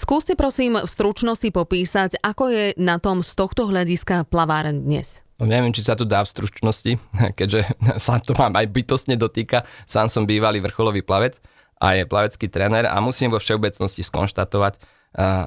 Skúste 0.00 0.32
prosím 0.32 0.80
v 0.80 0.88
stručnosti 0.88 1.52
popísať, 1.52 2.16
ako 2.24 2.48
je 2.48 2.64
na 2.80 2.96
tom 2.96 3.20
z 3.20 3.36
tohto 3.36 3.68
hľadiska 3.68 4.24
plaváreň 4.32 4.80
dnes. 4.80 5.20
No, 5.36 5.44
neviem, 5.44 5.76
či 5.76 5.84
sa 5.84 5.92
to 5.92 6.08
dá 6.08 6.24
v 6.24 6.32
stručnosti, 6.32 6.92
keďže 7.38 7.68
sa 8.00 8.16
to 8.16 8.32
mám 8.32 8.56
aj 8.56 8.64
bytostne 8.72 9.20
dotýka. 9.20 9.68
Sám 9.84 10.08
som 10.08 10.24
bývalý 10.24 10.64
vrcholový 10.64 11.04
plavec 11.04 11.36
a 11.76 11.96
je 11.96 12.08
plavecký 12.08 12.48
tréner 12.48 12.88
a 12.88 12.96
musím 13.04 13.32
vo 13.32 13.40
všeobecnosti 13.40 14.00
skonštatovať, 14.00 14.80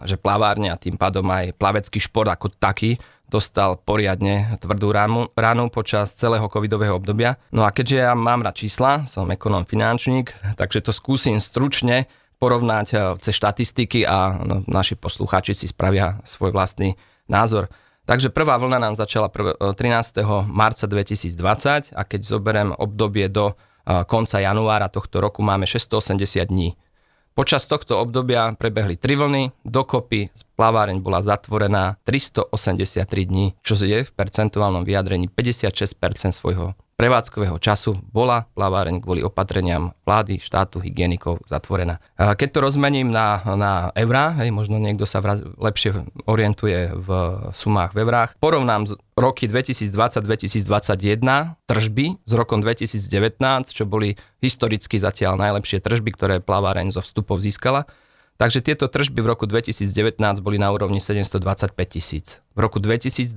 že 0.06 0.18
plavárne 0.18 0.74
a 0.74 0.82
tým 0.82 0.98
pádom 0.98 1.26
aj 1.30 1.54
plavecký 1.58 2.02
šport 2.02 2.30
ako 2.30 2.50
taký 2.54 2.98
dostal 3.30 3.78
poriadne 3.78 4.58
tvrdú 4.58 4.90
ránu, 4.90 5.30
ránu 5.38 5.70
počas 5.70 6.18
celého 6.18 6.50
covidového 6.50 6.98
obdobia. 6.98 7.38
No 7.54 7.62
a 7.62 7.70
keďže 7.70 8.10
ja 8.10 8.18
mám 8.18 8.42
rád 8.42 8.58
čísla, 8.58 9.06
som 9.06 9.30
ekonom 9.30 9.70
finančník, 9.70 10.34
takže 10.58 10.82
to 10.82 10.90
skúsim 10.90 11.38
stručne 11.38 12.10
porovnať 12.42 13.20
cez 13.22 13.38
štatistiky 13.38 14.10
a 14.10 14.42
no, 14.42 14.66
naši 14.66 14.98
poslucháči 14.98 15.54
si 15.54 15.70
spravia 15.70 16.18
svoj 16.26 16.50
vlastný 16.50 16.98
názor. 17.30 17.70
Takže 18.10 18.34
prvá 18.34 18.58
vlna 18.58 18.82
nám 18.82 18.98
začala 18.98 19.30
13. 19.30 19.78
marca 20.50 20.90
2020 20.90 21.94
a 21.94 22.02
keď 22.02 22.22
zoberiem 22.26 22.74
obdobie 22.74 23.30
do 23.30 23.54
konca 24.08 24.40
januára 24.40 24.88
tohto 24.88 25.22
roku 25.22 25.42
máme 25.42 25.68
680 25.68 26.46
dní. 26.46 26.78
Počas 27.34 27.64
tohto 27.72 28.02
obdobia 28.04 28.52
prebehli 28.58 29.00
tri 29.00 29.16
vlny, 29.16 29.64
dokopy 29.64 30.28
plaváreň 30.60 31.00
bola 31.00 31.24
zatvorená 31.24 31.96
383 32.04 33.08
dní, 33.26 33.56
čo 33.64 33.80
je 33.80 34.04
v 34.04 34.12
percentuálnom 34.12 34.84
vyjadrení 34.84 35.32
56% 35.32 36.36
svojho 36.36 36.76
prevádzkového 37.00 37.56
času 37.64 37.96
bola 38.12 38.44
plaváreň 38.60 39.00
kvôli 39.00 39.24
opatreniam 39.24 39.96
vlády, 40.04 40.36
štátu, 40.44 40.84
hygienikov 40.84 41.40
zatvorená. 41.48 42.04
Keď 42.20 42.50
to 42.52 42.60
rozmením 42.60 43.08
na, 43.08 43.40
na 43.56 43.96
eurá, 43.96 44.36
hej, 44.44 44.52
možno 44.52 44.76
niekto 44.76 45.08
sa 45.08 45.24
vraz, 45.24 45.40
lepšie 45.40 45.96
orientuje 46.28 46.92
v 46.92 47.10
sumách 47.56 47.96
v 47.96 48.04
eurách, 48.04 48.36
porovnám 48.44 48.92
roky 49.16 49.48
2020-2021 49.48 50.60
tržby 51.72 52.20
s 52.20 52.32
rokom 52.36 52.60
2019, 52.60 53.00
čo 53.72 53.88
boli 53.88 54.20
historicky 54.44 55.00
zatiaľ 55.00 55.40
najlepšie 55.40 55.80
tržby, 55.80 56.12
ktoré 56.20 56.44
plaváreň 56.44 56.92
zo 56.92 57.00
vstupov 57.00 57.40
získala, 57.40 57.88
Takže 58.40 58.64
tieto 58.64 58.88
tržby 58.88 59.20
v 59.20 59.36
roku 59.36 59.44
2019 59.52 60.16
boli 60.40 60.56
na 60.56 60.72
úrovni 60.72 61.04
725 61.04 61.76
tisíc. 61.92 62.40
V 62.56 62.64
roku 62.64 62.80
2020 62.80 63.36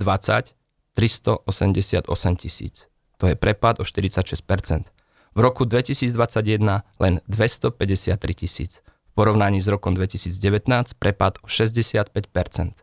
388 0.95 2.07
tisíc. 2.39 2.92
To 3.23 3.31
je 3.31 3.39
prepad 3.39 3.79
o 3.79 3.87
46%. 3.87 4.91
V 5.33 5.39
roku 5.39 5.63
2021 5.63 6.83
len 6.99 7.15
253 7.31 8.19
tisíc. 8.35 8.83
V 8.83 9.13
porovnaní 9.15 9.63
s 9.63 9.71
rokom 9.71 9.95
2019 9.95 10.99
prepad 10.99 11.39
o 11.41 11.47
65%. 11.47 12.11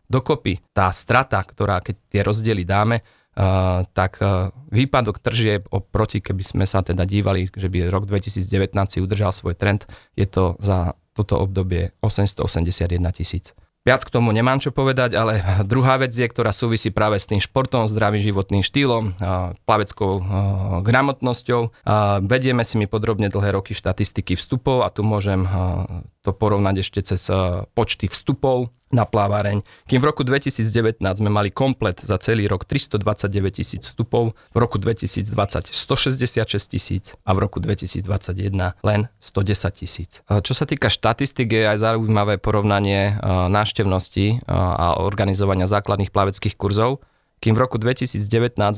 Dokopy 0.08 0.64
tá 0.72 0.88
strata, 0.96 1.44
ktorá 1.44 1.84
keď 1.84 1.96
tie 2.08 2.20
rozdiely 2.24 2.64
dáme, 2.64 3.04
Uh, 3.30 3.86
tak 3.94 4.18
uh, 4.18 4.50
výpadok 4.74 5.22
tržieb 5.22 5.62
oproti, 5.70 6.18
keby 6.18 6.42
sme 6.42 6.64
sa 6.66 6.82
teda 6.82 7.06
dívali, 7.06 7.46
že 7.54 7.70
by 7.70 7.86
rok 7.86 8.10
2019 8.10 8.74
si 8.90 8.98
udržal 8.98 9.30
svoj 9.30 9.54
trend, 9.54 9.86
je 10.18 10.26
to 10.26 10.58
za 10.58 10.98
toto 11.14 11.38
obdobie 11.38 11.94
881 12.02 12.90
tisíc. 13.14 13.54
Viac 13.80 14.04
k 14.04 14.12
tomu 14.12 14.28
nemám 14.28 14.60
čo 14.60 14.76
povedať, 14.76 15.16
ale 15.16 15.40
druhá 15.64 15.96
vec 15.96 16.12
je, 16.12 16.28
ktorá 16.28 16.52
súvisí 16.52 16.92
práve 16.92 17.16
s 17.16 17.24
tým 17.24 17.40
športom, 17.40 17.88
zdravým 17.88 18.20
životným 18.20 18.60
štýlom, 18.60 19.16
plaveckou 19.64 20.12
gramotnosťou. 20.84 21.88
Vedieme 22.20 22.60
si 22.60 22.76
mi 22.76 22.84
podrobne 22.84 23.32
dlhé 23.32 23.56
roky 23.56 23.72
štatistiky 23.72 24.36
vstupov 24.36 24.84
a 24.84 24.92
tu 24.92 25.00
môžem 25.00 25.48
to 26.20 26.36
porovnať 26.36 26.84
ešte 26.84 27.00
cez 27.08 27.32
počty 27.72 28.12
vstupov 28.12 28.68
na 28.90 29.06
plávareň, 29.06 29.62
kým 29.86 30.02
v 30.02 30.06
roku 30.10 30.26
2019 30.26 30.98
sme 30.98 31.30
mali 31.30 31.54
komplet 31.54 32.02
za 32.02 32.18
celý 32.18 32.50
rok 32.50 32.66
329 32.66 33.62
tisíc 33.62 33.86
vstupov, 33.86 34.34
v 34.34 34.56
roku 34.58 34.82
2020 34.82 35.70
166 35.70 36.46
tisíc 36.66 37.14
a 37.22 37.30
v 37.32 37.38
roku 37.46 37.62
2021 37.62 38.74
len 38.82 39.00
110 39.22 39.80
tisíc. 39.80 40.22
Čo 40.26 40.52
sa 40.52 40.66
týka 40.66 40.90
štatistik, 40.90 41.54
je 41.54 41.70
aj 41.70 41.78
zaujímavé 41.80 42.42
porovnanie 42.42 43.14
návštevnosti 43.48 44.44
a 44.50 44.98
organizovania 44.98 45.70
základných 45.70 46.10
plaveckých 46.10 46.58
kurzov 46.58 47.02
kým 47.40 47.56
v 47.56 47.60
roku 47.64 47.80
2019 47.80 48.20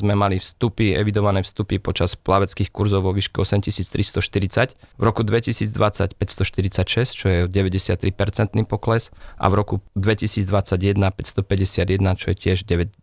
sme 0.07 0.14
mali 0.14 0.38
vstupy, 0.38 0.95
evidované 0.95 1.42
vstupy 1.42 1.83
počas 1.83 2.14
plaveckých 2.14 2.71
kurzov 2.71 3.02
vo 3.02 3.11
výške 3.11 3.42
8340, 3.42 4.78
v 4.78 5.02
roku 5.02 5.26
2020 5.26 6.14
546, 6.14 7.11
čo 7.11 7.26
je 7.26 7.38
93% 7.50 8.14
pokles 8.71 9.11
a 9.35 9.50
v 9.50 9.54
roku 9.59 9.75
2021 9.99 10.95
551, 11.11 12.14
čo 12.14 12.26
je 12.31 12.37
tiež 12.38 12.62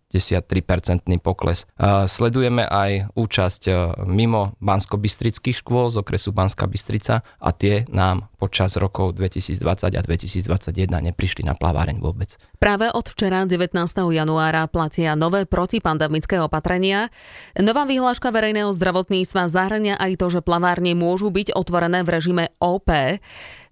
53-percentný 0.09 1.21
pokles. 1.21 1.69
Sledujeme 2.09 2.65
aj 2.65 3.13
účasť 3.13 3.61
e, 3.69 3.71
mimo 4.09 4.57
bansko-bystrických 4.57 5.61
škôl 5.61 5.93
z 5.93 6.01
okresu 6.01 6.33
Banská 6.33 6.65
Bystrica 6.65 7.21
a 7.21 7.49
tie 7.53 7.85
nám 7.93 8.25
počas 8.41 8.73
rokov 8.81 9.13
2020 9.21 9.61
a 9.93 10.01
2021 10.01 10.89
neprišli 10.89 11.45
na 11.45 11.53
plaváreň 11.53 12.01
vôbec. 12.01 12.41
Práve 12.57 12.89
od 12.89 13.05
včera 13.05 13.45
19. 13.45 13.77
januára 14.09 14.65
platia 14.65 15.13
nové 15.13 15.45
protipandemické 15.45 16.41
opatrenia. 16.41 17.13
Nová 17.53 17.85
vyhláška 17.85 18.33
verejného 18.33 18.73
zdravotníctva 18.73 19.45
zahrania 19.45 19.95
aj 19.99 20.17
to, 20.17 20.27
že 20.33 20.41
plavárne 20.41 20.97
môžu 20.97 21.29
byť 21.29 21.53
otvorené 21.53 22.01
v 22.01 22.09
režime 22.09 22.43
OP. 22.57 22.89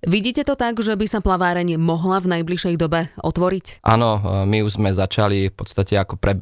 Vidíte 0.06 0.46
to 0.46 0.54
tak, 0.54 0.78
že 0.78 0.94
by 0.94 1.10
sa 1.10 1.26
plaváreň 1.26 1.82
mohla 1.82 2.22
v 2.22 2.38
najbližšej 2.38 2.76
dobe 2.78 3.10
otvoriť? 3.18 3.82
Áno, 3.82 4.22
my 4.46 4.62
už 4.62 4.78
sme 4.78 4.94
začali 4.94 5.50
v 5.50 5.56
podstate 5.58 5.98
ako 5.98 6.22
pre, 6.22 6.38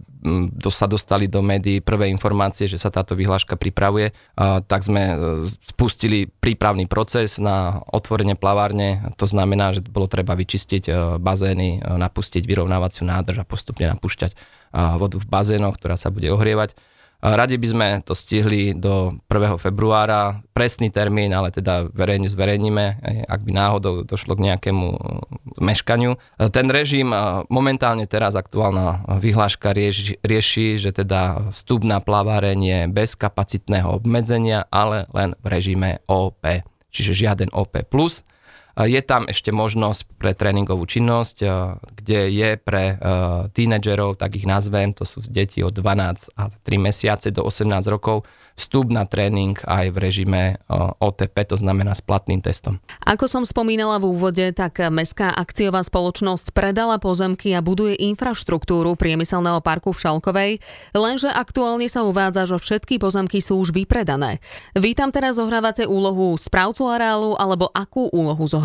to 0.60 0.68
sa 0.68 0.92
dostali 0.92 1.32
do 1.32 1.40
médií 1.40 1.80
prvé 1.80 2.12
informácie, 2.12 2.68
že 2.68 2.76
sa 2.76 2.92
táto 2.92 3.16
vyhláška 3.16 3.56
pripravuje, 3.56 4.12
tak 4.68 4.84
sme 4.84 5.04
e, 5.08 5.16
spustili 5.72 6.28
prípravný 6.28 6.84
proces 6.84 7.40
na 7.40 7.80
otvorenie 7.96 8.36
plavárne. 8.36 9.00
To 9.16 9.24
znamená, 9.24 9.72
že 9.72 9.88
bolo 9.88 10.12
treba 10.12 10.36
vyčistiť 10.36 10.84
e, 10.92 10.92
bazény, 11.24 11.80
e, 11.80 11.96
napustiť 11.96 12.44
vyrovnávaciu 12.44 13.08
nádrž 13.08 13.40
a 13.40 13.48
postupne 13.48 13.88
napúšťať 13.88 14.36
vodu 14.76 15.16
v 15.16 15.32
bazénoch, 15.32 15.80
ktorá 15.80 15.96
sa 15.96 16.12
bude 16.12 16.28
ohrievať. 16.28 16.76
Radi 17.26 17.58
by 17.58 17.68
sme 17.68 17.88
to 18.06 18.14
stihli 18.14 18.78
do 18.78 19.18
1. 19.34 19.58
februára, 19.58 20.46
presný 20.54 20.94
termín, 20.94 21.34
ale 21.34 21.50
teda 21.50 21.90
verejne 21.90 22.30
zverejníme, 22.30 23.02
ak 23.26 23.42
by 23.42 23.50
náhodou 23.50 24.06
došlo 24.06 24.38
k 24.38 24.54
nejakému 24.54 24.88
uh, 24.94 25.26
meškaniu. 25.58 26.22
Ten 26.54 26.70
režim 26.70 27.10
momentálne 27.50 28.06
teraz 28.06 28.38
aktuálna 28.38 29.18
vyhláška 29.18 29.74
rieši, 29.74 30.22
rieši 30.22 30.78
že 30.78 30.94
teda 30.94 31.50
vstup 31.50 31.82
na 31.82 31.98
plaváreň 31.98 32.60
je 32.62 32.80
bez 32.94 33.18
kapacitného 33.18 33.90
obmedzenia, 33.90 34.70
ale 34.70 35.10
len 35.10 35.34
v 35.42 35.46
režime 35.50 35.90
OP, 36.06 36.46
čiže 36.94 37.26
žiaden 37.26 37.50
OP+. 37.58 37.74
Je 38.76 39.00
tam 39.00 39.24
ešte 39.32 39.56
možnosť 39.56 40.20
pre 40.20 40.36
tréningovú 40.36 40.84
činnosť, 40.84 41.36
kde 41.96 42.20
je 42.28 42.50
pre 42.60 43.00
tínedžerov, 43.56 44.20
tak 44.20 44.36
ich 44.36 44.44
nazvem, 44.44 44.92
to 44.92 45.08
sú 45.08 45.24
deti 45.24 45.64
od 45.64 45.72
12 45.72 46.36
a 46.36 46.52
3 46.52 46.76
mesiace 46.76 47.32
do 47.32 47.48
18 47.48 47.72
rokov, 47.88 48.28
vstup 48.60 48.92
na 48.92 49.08
tréning 49.08 49.56
aj 49.64 49.92
v 49.92 49.98
režime 50.00 50.44
OTP, 51.00 51.56
to 51.56 51.56
znamená 51.56 51.96
s 51.96 52.04
platným 52.04 52.44
testom. 52.44 52.84
Ako 53.08 53.32
som 53.32 53.48
spomínala 53.48 53.96
v 54.00 54.12
úvode, 54.12 54.44
tak 54.52 54.80
Mestská 54.92 55.32
akciová 55.32 55.80
spoločnosť 55.80 56.52
predala 56.52 57.00
pozemky 57.00 57.56
a 57.56 57.64
buduje 57.64 57.96
infraštruktúru 58.12 59.00
priemyselného 59.00 59.64
parku 59.64 59.96
v 59.96 60.04
Šalkovej, 60.04 60.52
lenže 60.92 61.32
aktuálne 61.32 61.88
sa 61.88 62.04
uvádza, 62.04 62.48
že 62.52 62.60
všetky 62.60 63.00
pozemky 63.00 63.40
sú 63.40 63.60
už 63.60 63.72
vypredané. 63.72 64.44
Vy 64.76 65.00
tam 65.00 65.16
teraz 65.16 65.40
zohrávate 65.40 65.88
úlohu 65.88 66.36
správcu 66.36 66.92
areálu 66.92 67.40
alebo 67.40 67.72
akú 67.72 68.12
úlohu 68.12 68.44
zohrávate? 68.44 68.64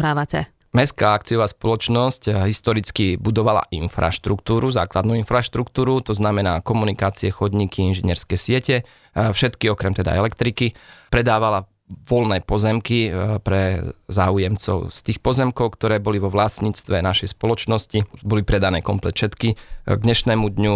Mestská 0.71 1.19
akciová 1.19 1.51
spoločnosť 1.51 2.47
historicky 2.47 3.19
budovala 3.19 3.67
infraštruktúru, 3.75 4.71
základnú 4.71 5.19
infraštruktúru, 5.19 5.99
to 5.99 6.15
znamená 6.15 6.63
komunikácie, 6.63 7.35
chodníky, 7.35 7.91
inžinierské 7.91 8.39
siete, 8.39 8.87
všetky 9.15 9.67
okrem 9.67 9.99
teda 9.99 10.15
elektriky. 10.15 10.79
Predávala 11.11 11.67
voľné 11.91 12.47
pozemky 12.47 13.11
pre 13.43 13.83
záujemcov 14.07 14.95
z 14.95 14.99
tých 15.11 15.19
pozemkov, 15.19 15.75
ktoré 15.75 15.99
boli 15.99 16.23
vo 16.23 16.31
vlastníctve 16.31 17.03
našej 17.03 17.35
spoločnosti. 17.35 18.23
Boli 18.23 18.47
predané 18.47 18.79
komplet 18.79 19.19
všetky. 19.19 19.49
K 19.91 19.99
dnešnému 19.99 20.55
dňu 20.55 20.75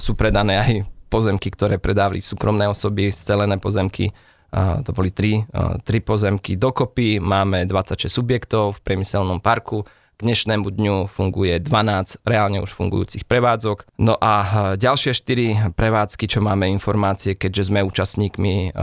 sú 0.00 0.16
predané 0.16 0.56
aj 0.56 0.72
pozemky, 1.12 1.52
ktoré 1.52 1.76
predávali 1.76 2.24
súkromné 2.24 2.64
osoby, 2.64 3.12
scelené 3.12 3.60
pozemky 3.60 4.16
to 4.54 4.90
boli 4.96 5.12
tri, 5.12 5.44
tri 5.84 5.98
pozemky 6.00 6.56
dokopy, 6.56 7.20
máme 7.20 7.68
26 7.68 8.08
subjektov 8.08 8.80
v 8.80 8.82
priemyselnom 8.84 9.44
parku, 9.44 9.84
K 10.18 10.26
dnešnému 10.26 10.74
dňu 10.74 11.06
funguje 11.06 11.62
12 11.62 12.26
reálne 12.26 12.58
už 12.58 12.74
fungujúcich 12.74 13.22
prevádzok. 13.22 13.86
No 14.02 14.18
a 14.18 14.74
ďalšie 14.74 15.14
4 15.14 15.78
prevádzky, 15.78 16.26
čo 16.26 16.42
máme 16.42 16.66
informácie, 16.66 17.38
keďže 17.38 17.70
sme 17.70 17.86
účastníkmi 17.86 18.74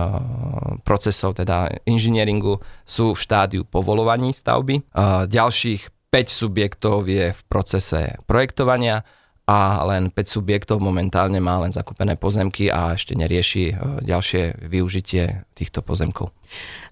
procesov, 0.88 1.36
teda 1.36 1.76
inžinieringu, 1.84 2.64
sú 2.88 3.12
v 3.12 3.20
štádiu 3.20 3.68
povolovaní 3.68 4.32
stavby. 4.32 4.88
Ďalších 5.28 5.92
5 6.08 6.16
subjektov 6.32 7.12
je 7.12 7.36
v 7.36 7.42
procese 7.52 8.16
projektovania 8.32 9.04
a 9.46 9.86
len 9.86 10.10
5 10.10 10.42
subjektov 10.42 10.82
momentálne 10.82 11.38
má 11.38 11.62
len 11.62 11.70
zakúpené 11.70 12.18
pozemky 12.18 12.74
a 12.74 12.98
ešte 12.98 13.14
nerieši 13.14 13.64
e, 13.70 13.74
ďalšie 14.02 14.66
využitie 14.66 15.46
týchto 15.54 15.86
pozemkov. 15.86 16.34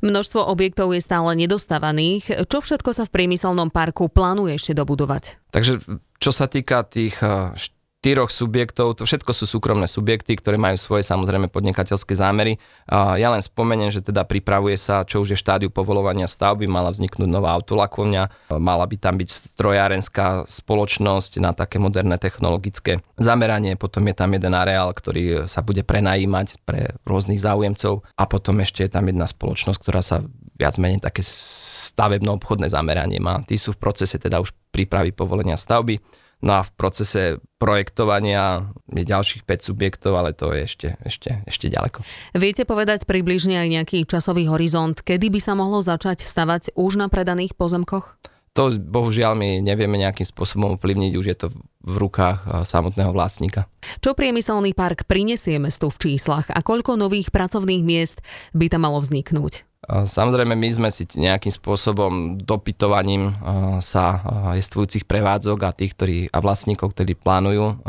Množstvo 0.06 0.38
objektov 0.38 0.94
je 0.94 1.02
stále 1.02 1.34
nedostávaných. 1.34 2.46
Čo 2.46 2.62
všetko 2.62 2.94
sa 2.94 3.10
v 3.10 3.14
priemyselnom 3.14 3.74
parku 3.74 4.06
plánuje 4.06 4.62
ešte 4.62 4.78
dobudovať? 4.78 5.42
Takže 5.50 5.82
čo 6.22 6.32
sa 6.32 6.46
týka 6.46 6.86
tých 6.86 7.18
e, 7.26 7.58
štyroch 8.04 8.36
subjektov, 8.36 9.00
to 9.00 9.08
všetko 9.08 9.32
sú 9.32 9.48
súkromné 9.48 9.88
subjekty, 9.88 10.36
ktoré 10.36 10.60
majú 10.60 10.76
svoje 10.76 11.08
samozrejme 11.08 11.48
podnikateľské 11.48 12.12
zámery. 12.20 12.60
Ja 12.92 13.32
len 13.32 13.40
spomeniem, 13.40 13.96
že 13.96 14.04
teda 14.04 14.28
pripravuje 14.28 14.76
sa, 14.76 15.08
čo 15.08 15.24
už 15.24 15.32
je 15.32 15.38
v 15.40 15.44
štádiu 15.48 15.70
povolovania 15.72 16.28
stavby, 16.28 16.68
mala 16.68 16.92
vzniknúť 16.92 17.32
nová 17.32 17.56
autolakovňa, 17.56 18.52
mala 18.60 18.84
by 18.84 19.00
tam 19.00 19.16
byť 19.24 19.56
strojárenská 19.56 20.52
spoločnosť 20.52 21.40
na 21.40 21.56
také 21.56 21.80
moderné 21.80 22.20
technologické 22.20 23.00
zameranie, 23.16 23.80
potom 23.80 24.04
je 24.12 24.16
tam 24.20 24.36
jeden 24.36 24.52
areál, 24.52 24.92
ktorý 24.92 25.48
sa 25.48 25.64
bude 25.64 25.88
prenajímať 25.88 26.60
pre 26.68 27.00
rôznych 27.08 27.40
záujemcov 27.40 28.04
a 28.20 28.24
potom 28.28 28.60
ešte 28.60 28.84
je 28.84 28.92
tam 28.92 29.08
jedna 29.08 29.32
spoločnosť, 29.32 29.80
ktorá 29.80 30.04
sa 30.04 30.20
viac 30.60 30.76
menej 30.76 31.00
také 31.00 31.24
stavebno-obchodné 31.24 32.68
zameranie 32.68 33.24
má. 33.24 33.40
Tí 33.48 33.56
sú 33.56 33.72
v 33.72 33.80
procese 33.80 34.20
teda 34.20 34.44
už 34.44 34.52
prípravy 34.76 35.16
povolenia 35.16 35.56
stavby. 35.56 36.04
No 36.44 36.60
a 36.60 36.62
v 36.68 36.72
procese 36.76 37.40
projektovania 37.56 38.68
je 38.92 39.08
ďalších 39.08 39.48
5 39.48 39.64
subjektov, 39.72 40.20
ale 40.20 40.36
to 40.36 40.52
je 40.52 40.68
ešte, 40.68 40.90
ešte, 41.08 41.40
ešte 41.48 41.72
ďaleko. 41.72 42.04
Viete 42.36 42.68
povedať 42.68 43.08
približne 43.08 43.64
aj 43.64 43.68
nejaký 43.72 44.04
časový 44.04 44.52
horizont, 44.52 45.00
kedy 45.00 45.32
by 45.32 45.40
sa 45.40 45.56
mohlo 45.56 45.80
začať 45.80 46.28
stavať 46.28 46.76
už 46.76 47.00
na 47.00 47.08
predaných 47.08 47.56
pozemkoch? 47.56 48.20
To 48.54 48.70
bohužiaľ 48.70 49.34
my 49.34 49.66
nevieme 49.66 49.98
nejakým 49.98 50.30
spôsobom 50.30 50.78
ovplyvniť, 50.78 51.12
už 51.18 51.26
je 51.26 51.38
to 51.40 51.48
v 51.82 51.96
rukách 51.98 52.68
samotného 52.70 53.10
vlastníka. 53.10 53.66
Čo 54.04 54.14
priemyselný 54.14 54.78
park 54.78 55.10
prinesie 55.10 55.58
mestu 55.58 55.90
v 55.90 55.98
číslach 55.98 56.52
a 56.54 56.60
koľko 56.62 57.00
nových 57.00 57.34
pracovných 57.34 57.82
miest 57.82 58.22
by 58.54 58.70
tam 58.70 58.86
malo 58.86 59.02
vzniknúť? 59.02 59.66
Samozrejme, 59.88 60.56
my 60.56 60.70
sme 60.72 60.90
si 60.96 61.04
nejakým 61.04 61.52
spôsobom 61.52 62.40
dopytovaním 62.40 63.36
sa 63.84 64.24
jestvujúcich 64.56 65.04
prevádzok 65.04 65.60
a 65.60 65.76
tých, 65.76 65.92
ktorí, 65.92 66.18
a 66.32 66.40
vlastníkov, 66.40 66.96
ktorí 66.96 67.20
plánujú 67.20 67.84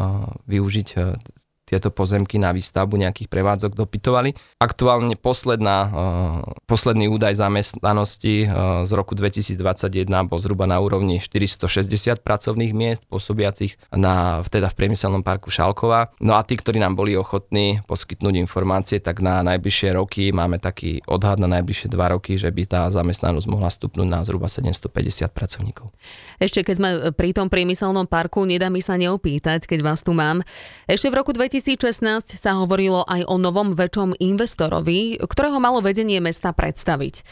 využiť 0.51 0.89
tieto 1.65 1.89
pozemky 1.89 2.37
na 2.37 2.53
výstavbu 2.53 3.01
nejakých 3.01 3.33
prevádzok 3.33 3.73
dopytovali. 3.73 4.37
Aktuálne 4.61 5.17
posledná, 5.17 5.79
uh, 5.89 5.93
posledný 6.69 7.09
údaj 7.09 7.41
zamestnanosti 7.41 8.45
uh, 8.45 8.85
z 8.85 8.93
roku 8.93 9.17
2021 9.17 10.05
bol 10.29 10.39
zhruba 10.39 10.69
na 10.69 10.77
úrovni 10.79 11.19
460 11.19 12.21
pracovných 12.21 12.73
miest 12.77 13.03
pôsobiacich 13.09 13.81
na, 13.97 14.45
teda 14.45 14.69
v 14.69 14.77
priemyselnom 14.77 15.25
parku 15.25 15.49
Šalkova. 15.49 16.13
No 16.21 16.37
a 16.37 16.45
tí, 16.45 16.61
ktorí 16.61 16.77
nám 16.77 17.01
boli 17.01 17.17
ochotní 17.17 17.81
poskytnúť 17.89 18.37
informácie, 18.37 19.01
tak 19.01 19.25
na 19.25 19.41
najbližšie 19.41 19.97
roky 19.97 20.31
máme 20.37 20.61
taký 20.61 21.01
odhad 21.09 21.41
na 21.41 21.49
najbližšie 21.49 21.89
dva 21.89 22.13
roky, 22.13 22.37
že 22.37 22.53
by 22.53 22.63
tá 22.69 22.81
zamestnanosť 22.93 23.47
mohla 23.49 23.73
stupnúť 23.73 24.09
na 24.09 24.21
zhruba 24.23 24.53
750 24.53 25.33
pracovníkov. 25.33 25.89
Ešte 26.37 26.61
keď 26.61 26.75
sme 26.77 26.91
pri 27.17 27.33
tom 27.33 27.49
priemyselnom 27.49 28.05
parku, 28.05 28.45
nedá 28.45 28.69
mi 28.69 28.85
sa 28.85 29.01
neopýtať, 29.01 29.65
keď 29.65 29.81
vás 29.81 30.05
tu 30.05 30.13
mám. 30.13 30.45
Ešte 30.85 31.09
v 31.09 31.17
roku 31.17 31.33
2000 31.33 31.54
2016 31.55 32.35
sa 32.35 32.59
hovorilo 32.59 33.07
aj 33.07 33.31
o 33.31 33.39
novom 33.39 33.79
väčšom 33.79 34.19
investorovi, 34.19 35.23
ktorého 35.23 35.63
malo 35.63 35.79
vedenie 35.79 36.19
mesta 36.19 36.51
predstaviť. 36.51 37.23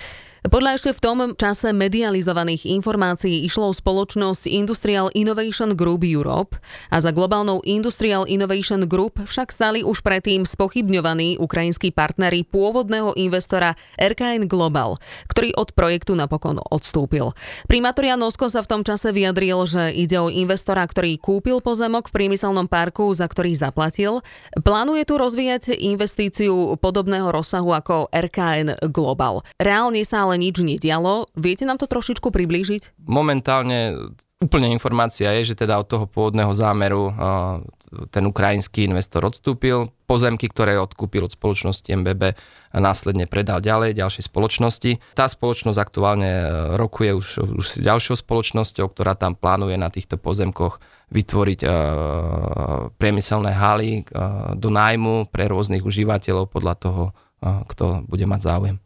Podľa 0.42 0.74
ešte 0.74 0.90
v 0.90 1.02
tom 1.06 1.18
čase 1.38 1.70
medializovaných 1.70 2.66
informácií 2.74 3.46
išlo 3.46 3.70
spoločnosť 3.70 4.50
Industrial 4.50 5.06
Innovation 5.14 5.78
Group 5.78 6.02
Europe 6.02 6.58
a 6.90 6.98
za 6.98 7.14
globálnou 7.14 7.62
Industrial 7.62 8.26
Innovation 8.26 8.90
Group 8.90 9.22
však 9.22 9.54
stali 9.54 9.86
už 9.86 10.02
predtým 10.02 10.42
spochybňovaní 10.42 11.38
ukrajinskí 11.38 11.94
partnery 11.94 12.42
pôvodného 12.42 13.14
investora 13.14 13.78
RKN 13.94 14.50
Global, 14.50 14.98
ktorý 15.30 15.54
od 15.54 15.78
projektu 15.78 16.18
napokon 16.18 16.58
odstúpil. 16.74 17.38
Primátor 17.70 18.10
Jan 18.10 18.18
Nosko 18.18 18.50
sa 18.50 18.66
v 18.66 18.70
tom 18.74 18.82
čase 18.82 19.14
vyjadril, 19.14 19.62
že 19.70 19.94
ide 19.94 20.18
o 20.18 20.26
investora, 20.26 20.82
ktorý 20.82 21.22
kúpil 21.22 21.62
pozemok 21.62 22.10
v 22.10 22.18
priemyselnom 22.18 22.66
parku, 22.66 23.14
za 23.14 23.30
ktorý 23.30 23.54
zaplatil. 23.54 24.26
Plánuje 24.58 25.06
tu 25.06 25.22
rozvíjať 25.22 25.78
investíciu 25.78 26.74
podobného 26.82 27.30
rozsahu 27.30 27.70
ako 27.70 28.10
RKN 28.10 28.90
Global. 28.90 29.46
Reálne 29.62 30.02
sa 30.02 30.26
ale 30.26 30.31
ale 30.32 30.40
nič 30.40 30.64
nedialo. 30.64 31.28
Viete 31.36 31.68
nám 31.68 31.76
to 31.76 31.84
trošičku 31.84 32.32
priblížiť? 32.32 33.04
Momentálne 33.04 33.92
úplne 34.40 34.72
informácia 34.72 35.28
je, 35.36 35.52
že 35.52 35.60
teda 35.60 35.76
od 35.76 35.86
toho 35.92 36.08
pôvodného 36.08 36.56
zámeru 36.56 37.12
ten 38.08 38.24
ukrajinský 38.24 38.88
investor 38.88 39.28
odstúpil. 39.28 39.92
Pozemky, 40.08 40.48
ktoré 40.48 40.80
odkúpil 40.80 41.28
od 41.28 41.32
spoločnosti 41.36 41.84
MBB, 41.84 42.32
následne 42.72 43.28
predal 43.28 43.60
ďalej 43.60 43.92
ďalšej 43.96 44.24
spoločnosti. 44.32 44.92
Tá 45.12 45.28
spoločnosť 45.28 45.76
aktuálne 45.76 46.32
e, 46.32 46.46
rokuje 46.80 47.12
už, 47.12 47.28
už 47.60 47.66
s 47.68 47.76
ďalšou 47.76 48.16
spoločnosťou, 48.16 48.88
ktorá 48.88 49.12
tam 49.12 49.36
plánuje 49.36 49.76
na 49.76 49.92
týchto 49.92 50.16
pozemkoch 50.16 50.80
vytvoriť 51.12 51.60
uh, 51.68 52.88
priemyselné 52.96 53.52
haly 53.52 54.00
uh, 54.00 54.56
do 54.56 54.72
nájmu 54.72 55.28
pre 55.28 55.44
rôznych 55.44 55.84
užívateľov 55.84 56.48
podľa 56.48 56.74
toho, 56.80 57.02
uh, 57.12 57.68
kto 57.68 58.08
bude 58.08 58.24
mať 58.24 58.40
záujem. 58.40 58.76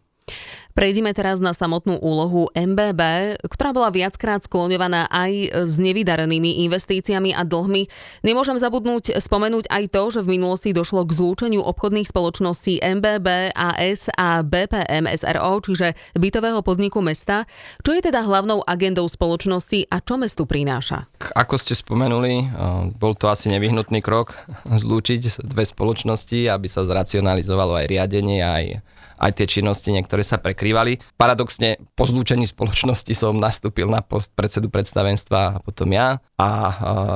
Prejdime 0.77 1.17
teraz 1.17 1.41
na 1.41 1.57
samotnú 1.57 1.97
úlohu 2.05 2.53
MBB, 2.53 3.01
ktorá 3.49 3.73
bola 3.73 3.89
viackrát 3.89 4.45
skloňovaná 4.45 5.09
aj 5.09 5.65
s 5.65 5.81
nevydarenými 5.81 6.69
investíciami 6.69 7.33
a 7.33 7.49
dlhmi. 7.49 7.89
Nemôžem 8.21 8.61
zabudnúť 8.61 9.17
spomenúť 9.17 9.73
aj 9.73 9.85
to, 9.89 10.03
že 10.13 10.21
v 10.21 10.37
minulosti 10.37 10.77
došlo 10.77 11.09
k 11.09 11.17
zlúčeniu 11.17 11.65
obchodných 11.65 12.05
spoločností 12.05 12.85
MBB, 12.85 13.57
AS 13.57 14.13
a 14.21 14.45
BPM 14.45 15.09
SRO, 15.17 15.65
čiže 15.65 15.97
bytového 16.13 16.61
podniku 16.61 17.01
mesta. 17.01 17.49
Čo 17.81 17.97
je 17.97 18.13
teda 18.13 18.21
hlavnou 18.29 18.61
agendou 18.69 19.09
spoločnosti 19.09 19.89
a 19.89 20.05
čo 20.05 20.21
mestu 20.21 20.45
prináša? 20.45 21.09
Ako 21.41 21.57
ste 21.57 21.73
spomenuli, 21.73 22.53
bol 23.01 23.17
to 23.17 23.33
asi 23.33 23.49
nevyhnutný 23.49 24.05
krok 24.05 24.37
zlúčiť 24.85 25.41
dve 25.41 25.65
spoločnosti, 25.65 26.53
aby 26.53 26.69
sa 26.69 26.85
zracionalizovalo 26.85 27.81
aj 27.81 27.87
riadenie, 27.89 28.45
aj 28.45 28.85
aj 29.17 29.33
tie 29.37 29.47
činnosti 29.49 29.89
niektoré 29.93 30.21
sa 30.23 30.37
prekrývali. 30.41 31.01
Paradoxne 31.17 31.81
po 31.97 32.05
zlúčení 32.05 32.45
spoločnosti 32.45 33.13
som 33.17 33.37
nastúpil 33.37 33.89
na 33.89 34.05
post 34.05 34.33
predsedu 34.37 34.69
predstavenstva 34.69 35.39
a 35.57 35.61
potom 35.61 35.89
ja 35.93 36.21
a 36.37 36.49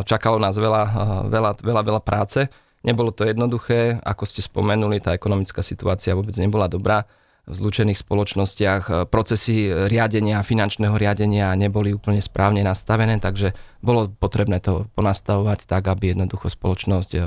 čakalo 0.04 0.40
nás 0.40 0.56
veľa, 0.56 0.82
veľa, 1.28 1.50
veľa, 1.60 1.82
veľa 1.84 2.02
práce. 2.02 2.48
Nebolo 2.80 3.12
to 3.12 3.28
jednoduché, 3.28 4.00
ako 4.00 4.24
ste 4.24 4.40
spomenuli, 4.40 5.04
tá 5.04 5.12
ekonomická 5.12 5.60
situácia 5.60 6.16
vôbec 6.16 6.32
nebola 6.40 6.64
dobrá 6.64 7.04
v 7.48 7.54
zlučených 7.54 7.98
spoločnostiach 7.98 8.82
e, 8.88 8.92
procesy 9.08 9.70
riadenia, 9.70 10.44
finančného 10.44 10.94
riadenia 10.94 11.52
neboli 11.56 11.92
úplne 11.94 12.20
správne 12.20 12.60
nastavené, 12.60 13.16
takže 13.18 13.56
bolo 13.80 14.12
potrebné 14.12 14.60
to 14.60 14.86
ponastavovať 14.92 15.64
tak, 15.64 15.88
aby 15.88 16.12
jednoducho 16.12 16.52
spoločnosť 16.52 17.10
e, 17.16 17.18
e, 17.18 17.24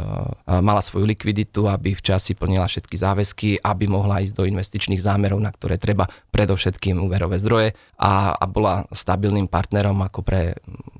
mala 0.62 0.86
svoju 0.86 1.10
likviditu, 1.10 1.65
aby 1.65 1.97
včas 1.97 2.30
si 2.30 2.38
plnila 2.38 2.69
všetky 2.69 2.95
záväzky, 2.95 3.49
aby 3.60 3.89
mohla 3.89 4.21
ísť 4.21 4.38
do 4.38 4.45
investičných 4.45 5.02
zámerov, 5.02 5.41
na 5.41 5.49
ktoré 5.49 5.82
treba 5.82 6.06
predovšetkým 6.30 7.02
úverové 7.02 7.41
zdroje 7.41 7.73
a, 7.97 8.38
a 8.38 8.45
bola 8.45 8.86
stabilným 8.93 9.49
partnerom 9.49 9.97
ako 10.06 10.21
pre 10.21 10.56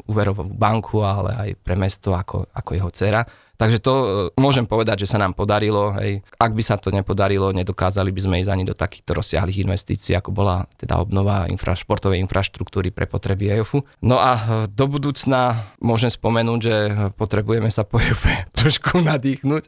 úverovú 0.10 0.49
banku, 0.49 1.06
ale 1.06 1.32
aj 1.38 1.49
pre 1.62 1.78
mesto 1.80 2.12
ako, 2.12 2.49
ako 2.52 2.69
jeho 2.76 2.89
dcera. 2.91 3.21
Takže 3.63 3.80
to 3.80 3.93
e, 3.95 4.06
môžem 4.36 4.67
povedať, 4.67 5.08
že 5.08 5.15
sa 5.15 5.23
nám 5.23 5.32
podarilo. 5.32 5.95
Hej. 5.95 6.19
Ak 6.36 6.52
by 6.52 6.60
sa 6.60 6.76
to 6.76 6.91
nepodarilo, 6.91 7.56
nedokázali 7.56 8.12
by 8.12 8.19
sme 8.19 8.36
ísť 8.43 8.52
ani 8.52 8.67
do 8.67 8.76
takýchto 8.76 9.15
rozsiahlých 9.15 9.63
investícií, 9.63 10.19
ako 10.19 10.36
bola 10.36 10.67
teda 10.76 10.99
obnova 10.99 11.47
infra, 11.47 11.71
športovej 11.71 12.19
infraštruktúry 12.28 12.91
pre 12.91 13.08
potreby 13.08 13.56
EOFu. 13.56 13.88
No 14.04 14.19
a 14.19 14.32
e, 14.36 14.41
do 14.67 14.86
budúcna 14.91 15.71
môžem 15.80 16.12
spomenúť, 16.12 16.60
že 16.60 16.76
potrebujeme 17.15 17.71
sa 17.71 17.88
po 17.88 18.04
EOFe 18.04 18.52
trošku 18.60 18.99
nadýchnuť. 18.99 19.63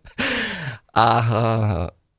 A 0.91 1.07
e, 1.07 1.25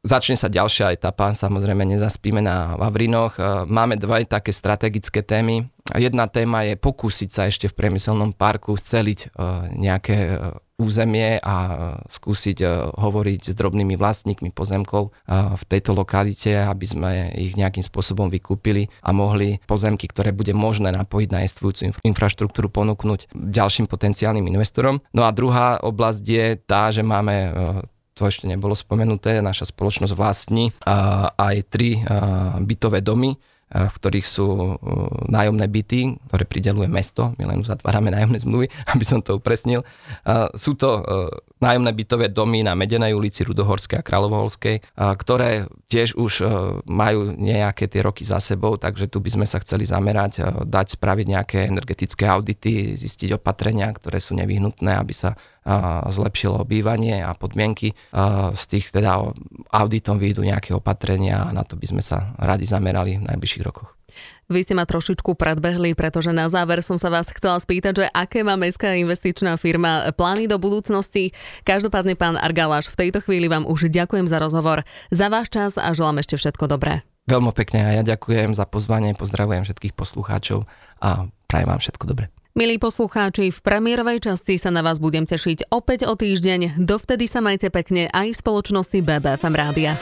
začne 0.01 0.41
sa 0.41 0.49
ďalšia 0.49 0.97
etapa, 0.97 1.37
samozrejme 1.37 1.85
nezaspíme 1.85 2.41
na 2.41 2.73
Vavrinoch. 2.81 3.37
Máme 3.69 4.01
dva 4.01 4.25
také 4.25 4.49
strategické 4.49 5.21
témy. 5.21 5.69
Jedna 5.93 6.25
téma 6.25 6.65
je 6.65 6.81
pokúsiť 6.81 7.29
sa 7.29 7.43
ešte 7.53 7.69
v 7.69 7.77
priemyselnom 7.77 8.33
parku 8.33 8.75
sceliť 8.81 9.37
nejaké 9.77 10.41
územie 10.77 11.41
a 11.41 11.57
skúsiť 12.05 12.59
hovoriť 13.01 13.41
s 13.49 13.55
drobnými 13.57 13.97
vlastníkmi 13.97 14.53
pozemkov 14.53 15.09
v 15.33 15.63
tejto 15.73 15.97
lokalite, 15.97 16.53
aby 16.53 16.85
sme 16.85 17.11
ich 17.33 17.57
nejakým 17.57 17.81
spôsobom 17.81 18.29
vykúpili 18.29 18.93
a 19.01 19.17
mohli 19.17 19.57
pozemky, 19.65 20.05
ktoré 20.05 20.37
bude 20.37 20.53
možné 20.53 20.93
napojiť 20.93 21.29
na 21.33 21.41
existujúcu 21.49 21.97
infraštruktúru, 22.05 22.69
ponúknuť 22.69 23.33
ďalším 23.33 23.89
potenciálnym 23.89 24.45
investorom. 24.53 25.01
No 25.17 25.25
a 25.25 25.33
druhá 25.33 25.81
oblasť 25.81 26.25
je 26.29 26.47
tá, 26.61 26.93
že 26.93 27.01
máme 27.01 27.57
to 28.17 28.29
ešte 28.29 28.49
nebolo 28.49 28.73
spomenuté, 28.73 29.45
naša 29.45 29.69
spoločnosť 29.73 30.13
vlastní 30.17 30.73
aj 31.37 31.57
tri 31.73 32.01
bytové 32.65 33.05
domy, 33.05 33.37
v 33.67 33.95
ktorých 33.99 34.27
sú 34.27 34.79
nájomné 35.27 35.67
byty, 35.67 36.15
ktoré 36.31 36.45
prideluje 36.47 36.87
mesto. 36.87 37.35
My 37.35 37.51
len 37.51 37.67
zatvárame 37.67 38.15
nájomné 38.15 38.39
zmluvy, 38.39 38.67
aby 38.95 39.05
som 39.05 39.19
to 39.19 39.43
upresnil. 39.43 39.83
Sú 40.55 40.79
to 40.79 41.03
nájomné 41.59 41.91
bytové 41.91 42.31
domy 42.31 42.63
na 42.63 42.79
Medenej 42.79 43.17
ulici, 43.17 43.43
Rudohorskej 43.43 43.99
a 43.99 44.07
Kráľovoholskej, 44.07 44.95
ktoré 44.95 45.67
tiež 45.91 46.15
už 46.15 46.47
majú 46.87 47.35
nejaké 47.35 47.91
tie 47.91 48.07
roky 48.07 48.23
za 48.23 48.39
sebou, 48.39 48.79
takže 48.79 49.11
tu 49.11 49.19
by 49.19 49.35
sme 49.35 49.47
sa 49.49 49.59
chceli 49.59 49.89
zamerať, 49.89 50.63
dať 50.69 51.01
spraviť 51.01 51.27
nejaké 51.27 51.59
energetické 51.67 52.29
audity, 52.29 52.95
zistiť 52.95 53.41
opatrenia, 53.41 53.91
ktoré 53.91 54.23
sú 54.23 54.39
nevyhnutné, 54.39 54.95
aby 54.95 55.11
sa 55.17 55.35
zlepšilo 56.07 56.63
bývanie 56.63 57.19
a 57.27 57.35
podmienky. 57.35 57.91
Z 58.55 58.63
tých 58.71 58.95
teda 58.95 59.19
auditom 59.75 60.23
výjdu 60.23 60.47
nejaké 60.47 60.71
opatrenia 60.73 61.43
a 61.43 61.51
na 61.51 61.67
to 61.67 61.75
by 61.75 61.91
sme 61.91 62.03
sa 62.03 62.33
radi 62.39 62.71
zamerali 62.71 63.19
v 63.19 63.27
najbližších 63.27 63.67
rokoch. 63.67 63.91
Vy 64.47 64.63
ste 64.63 64.79
ma 64.79 64.87
trošičku 64.87 65.35
predbehli, 65.35 65.99
pretože 65.99 66.31
na 66.31 66.47
záver 66.47 66.79
som 66.79 66.95
sa 66.95 67.11
vás 67.11 67.27
chcela 67.35 67.59
spýtať, 67.59 67.93
že 67.99 68.07
aké 68.15 68.47
má 68.47 68.55
mestská 68.55 68.95
investičná 68.95 69.59
firma 69.59 70.15
plány 70.15 70.47
do 70.47 70.55
budúcnosti. 70.55 71.35
Každopádne, 71.67 72.15
pán 72.15 72.39
Argaláš, 72.39 72.87
v 72.87 73.11
tejto 73.11 73.19
chvíli 73.27 73.51
vám 73.51 73.67
už 73.67 73.91
ďakujem 73.91 74.31
za 74.31 74.39
rozhovor, 74.39 74.87
za 75.11 75.27
váš 75.27 75.51
čas 75.51 75.75
a 75.75 75.91
želám 75.91 76.23
ešte 76.23 76.39
všetko 76.39 76.71
dobré. 76.71 77.03
Veľmi 77.27 77.51
pekne 77.51 77.91
a 77.91 77.99
ja 77.99 78.07
ďakujem 78.07 78.55
za 78.55 78.71
pozvanie, 78.71 79.19
pozdravujem 79.19 79.67
všetkých 79.67 79.99
poslucháčov 79.99 80.63
a 81.03 81.27
prajem 81.51 81.67
vám 81.67 81.83
všetko 81.83 82.05
dobré. 82.07 82.31
Milí 82.57 82.81
poslucháči, 82.81 83.53
v 83.53 83.61
premiérovej 83.61 84.33
časti 84.33 84.57
sa 84.57 84.73
na 84.73 84.81
vás 84.81 84.97
budem 84.97 85.29
tešiť 85.29 85.69
opäť 85.69 86.09
o 86.09 86.17
týždeň. 86.17 86.81
Dovtedy 86.81 87.29
sa 87.29 87.45
majte 87.45 87.69
pekne 87.69 88.09
aj 88.09 88.33
v 88.33 88.41
spoločnosti 88.41 88.97
BBFM 89.05 89.53
Rádia. 89.53 89.93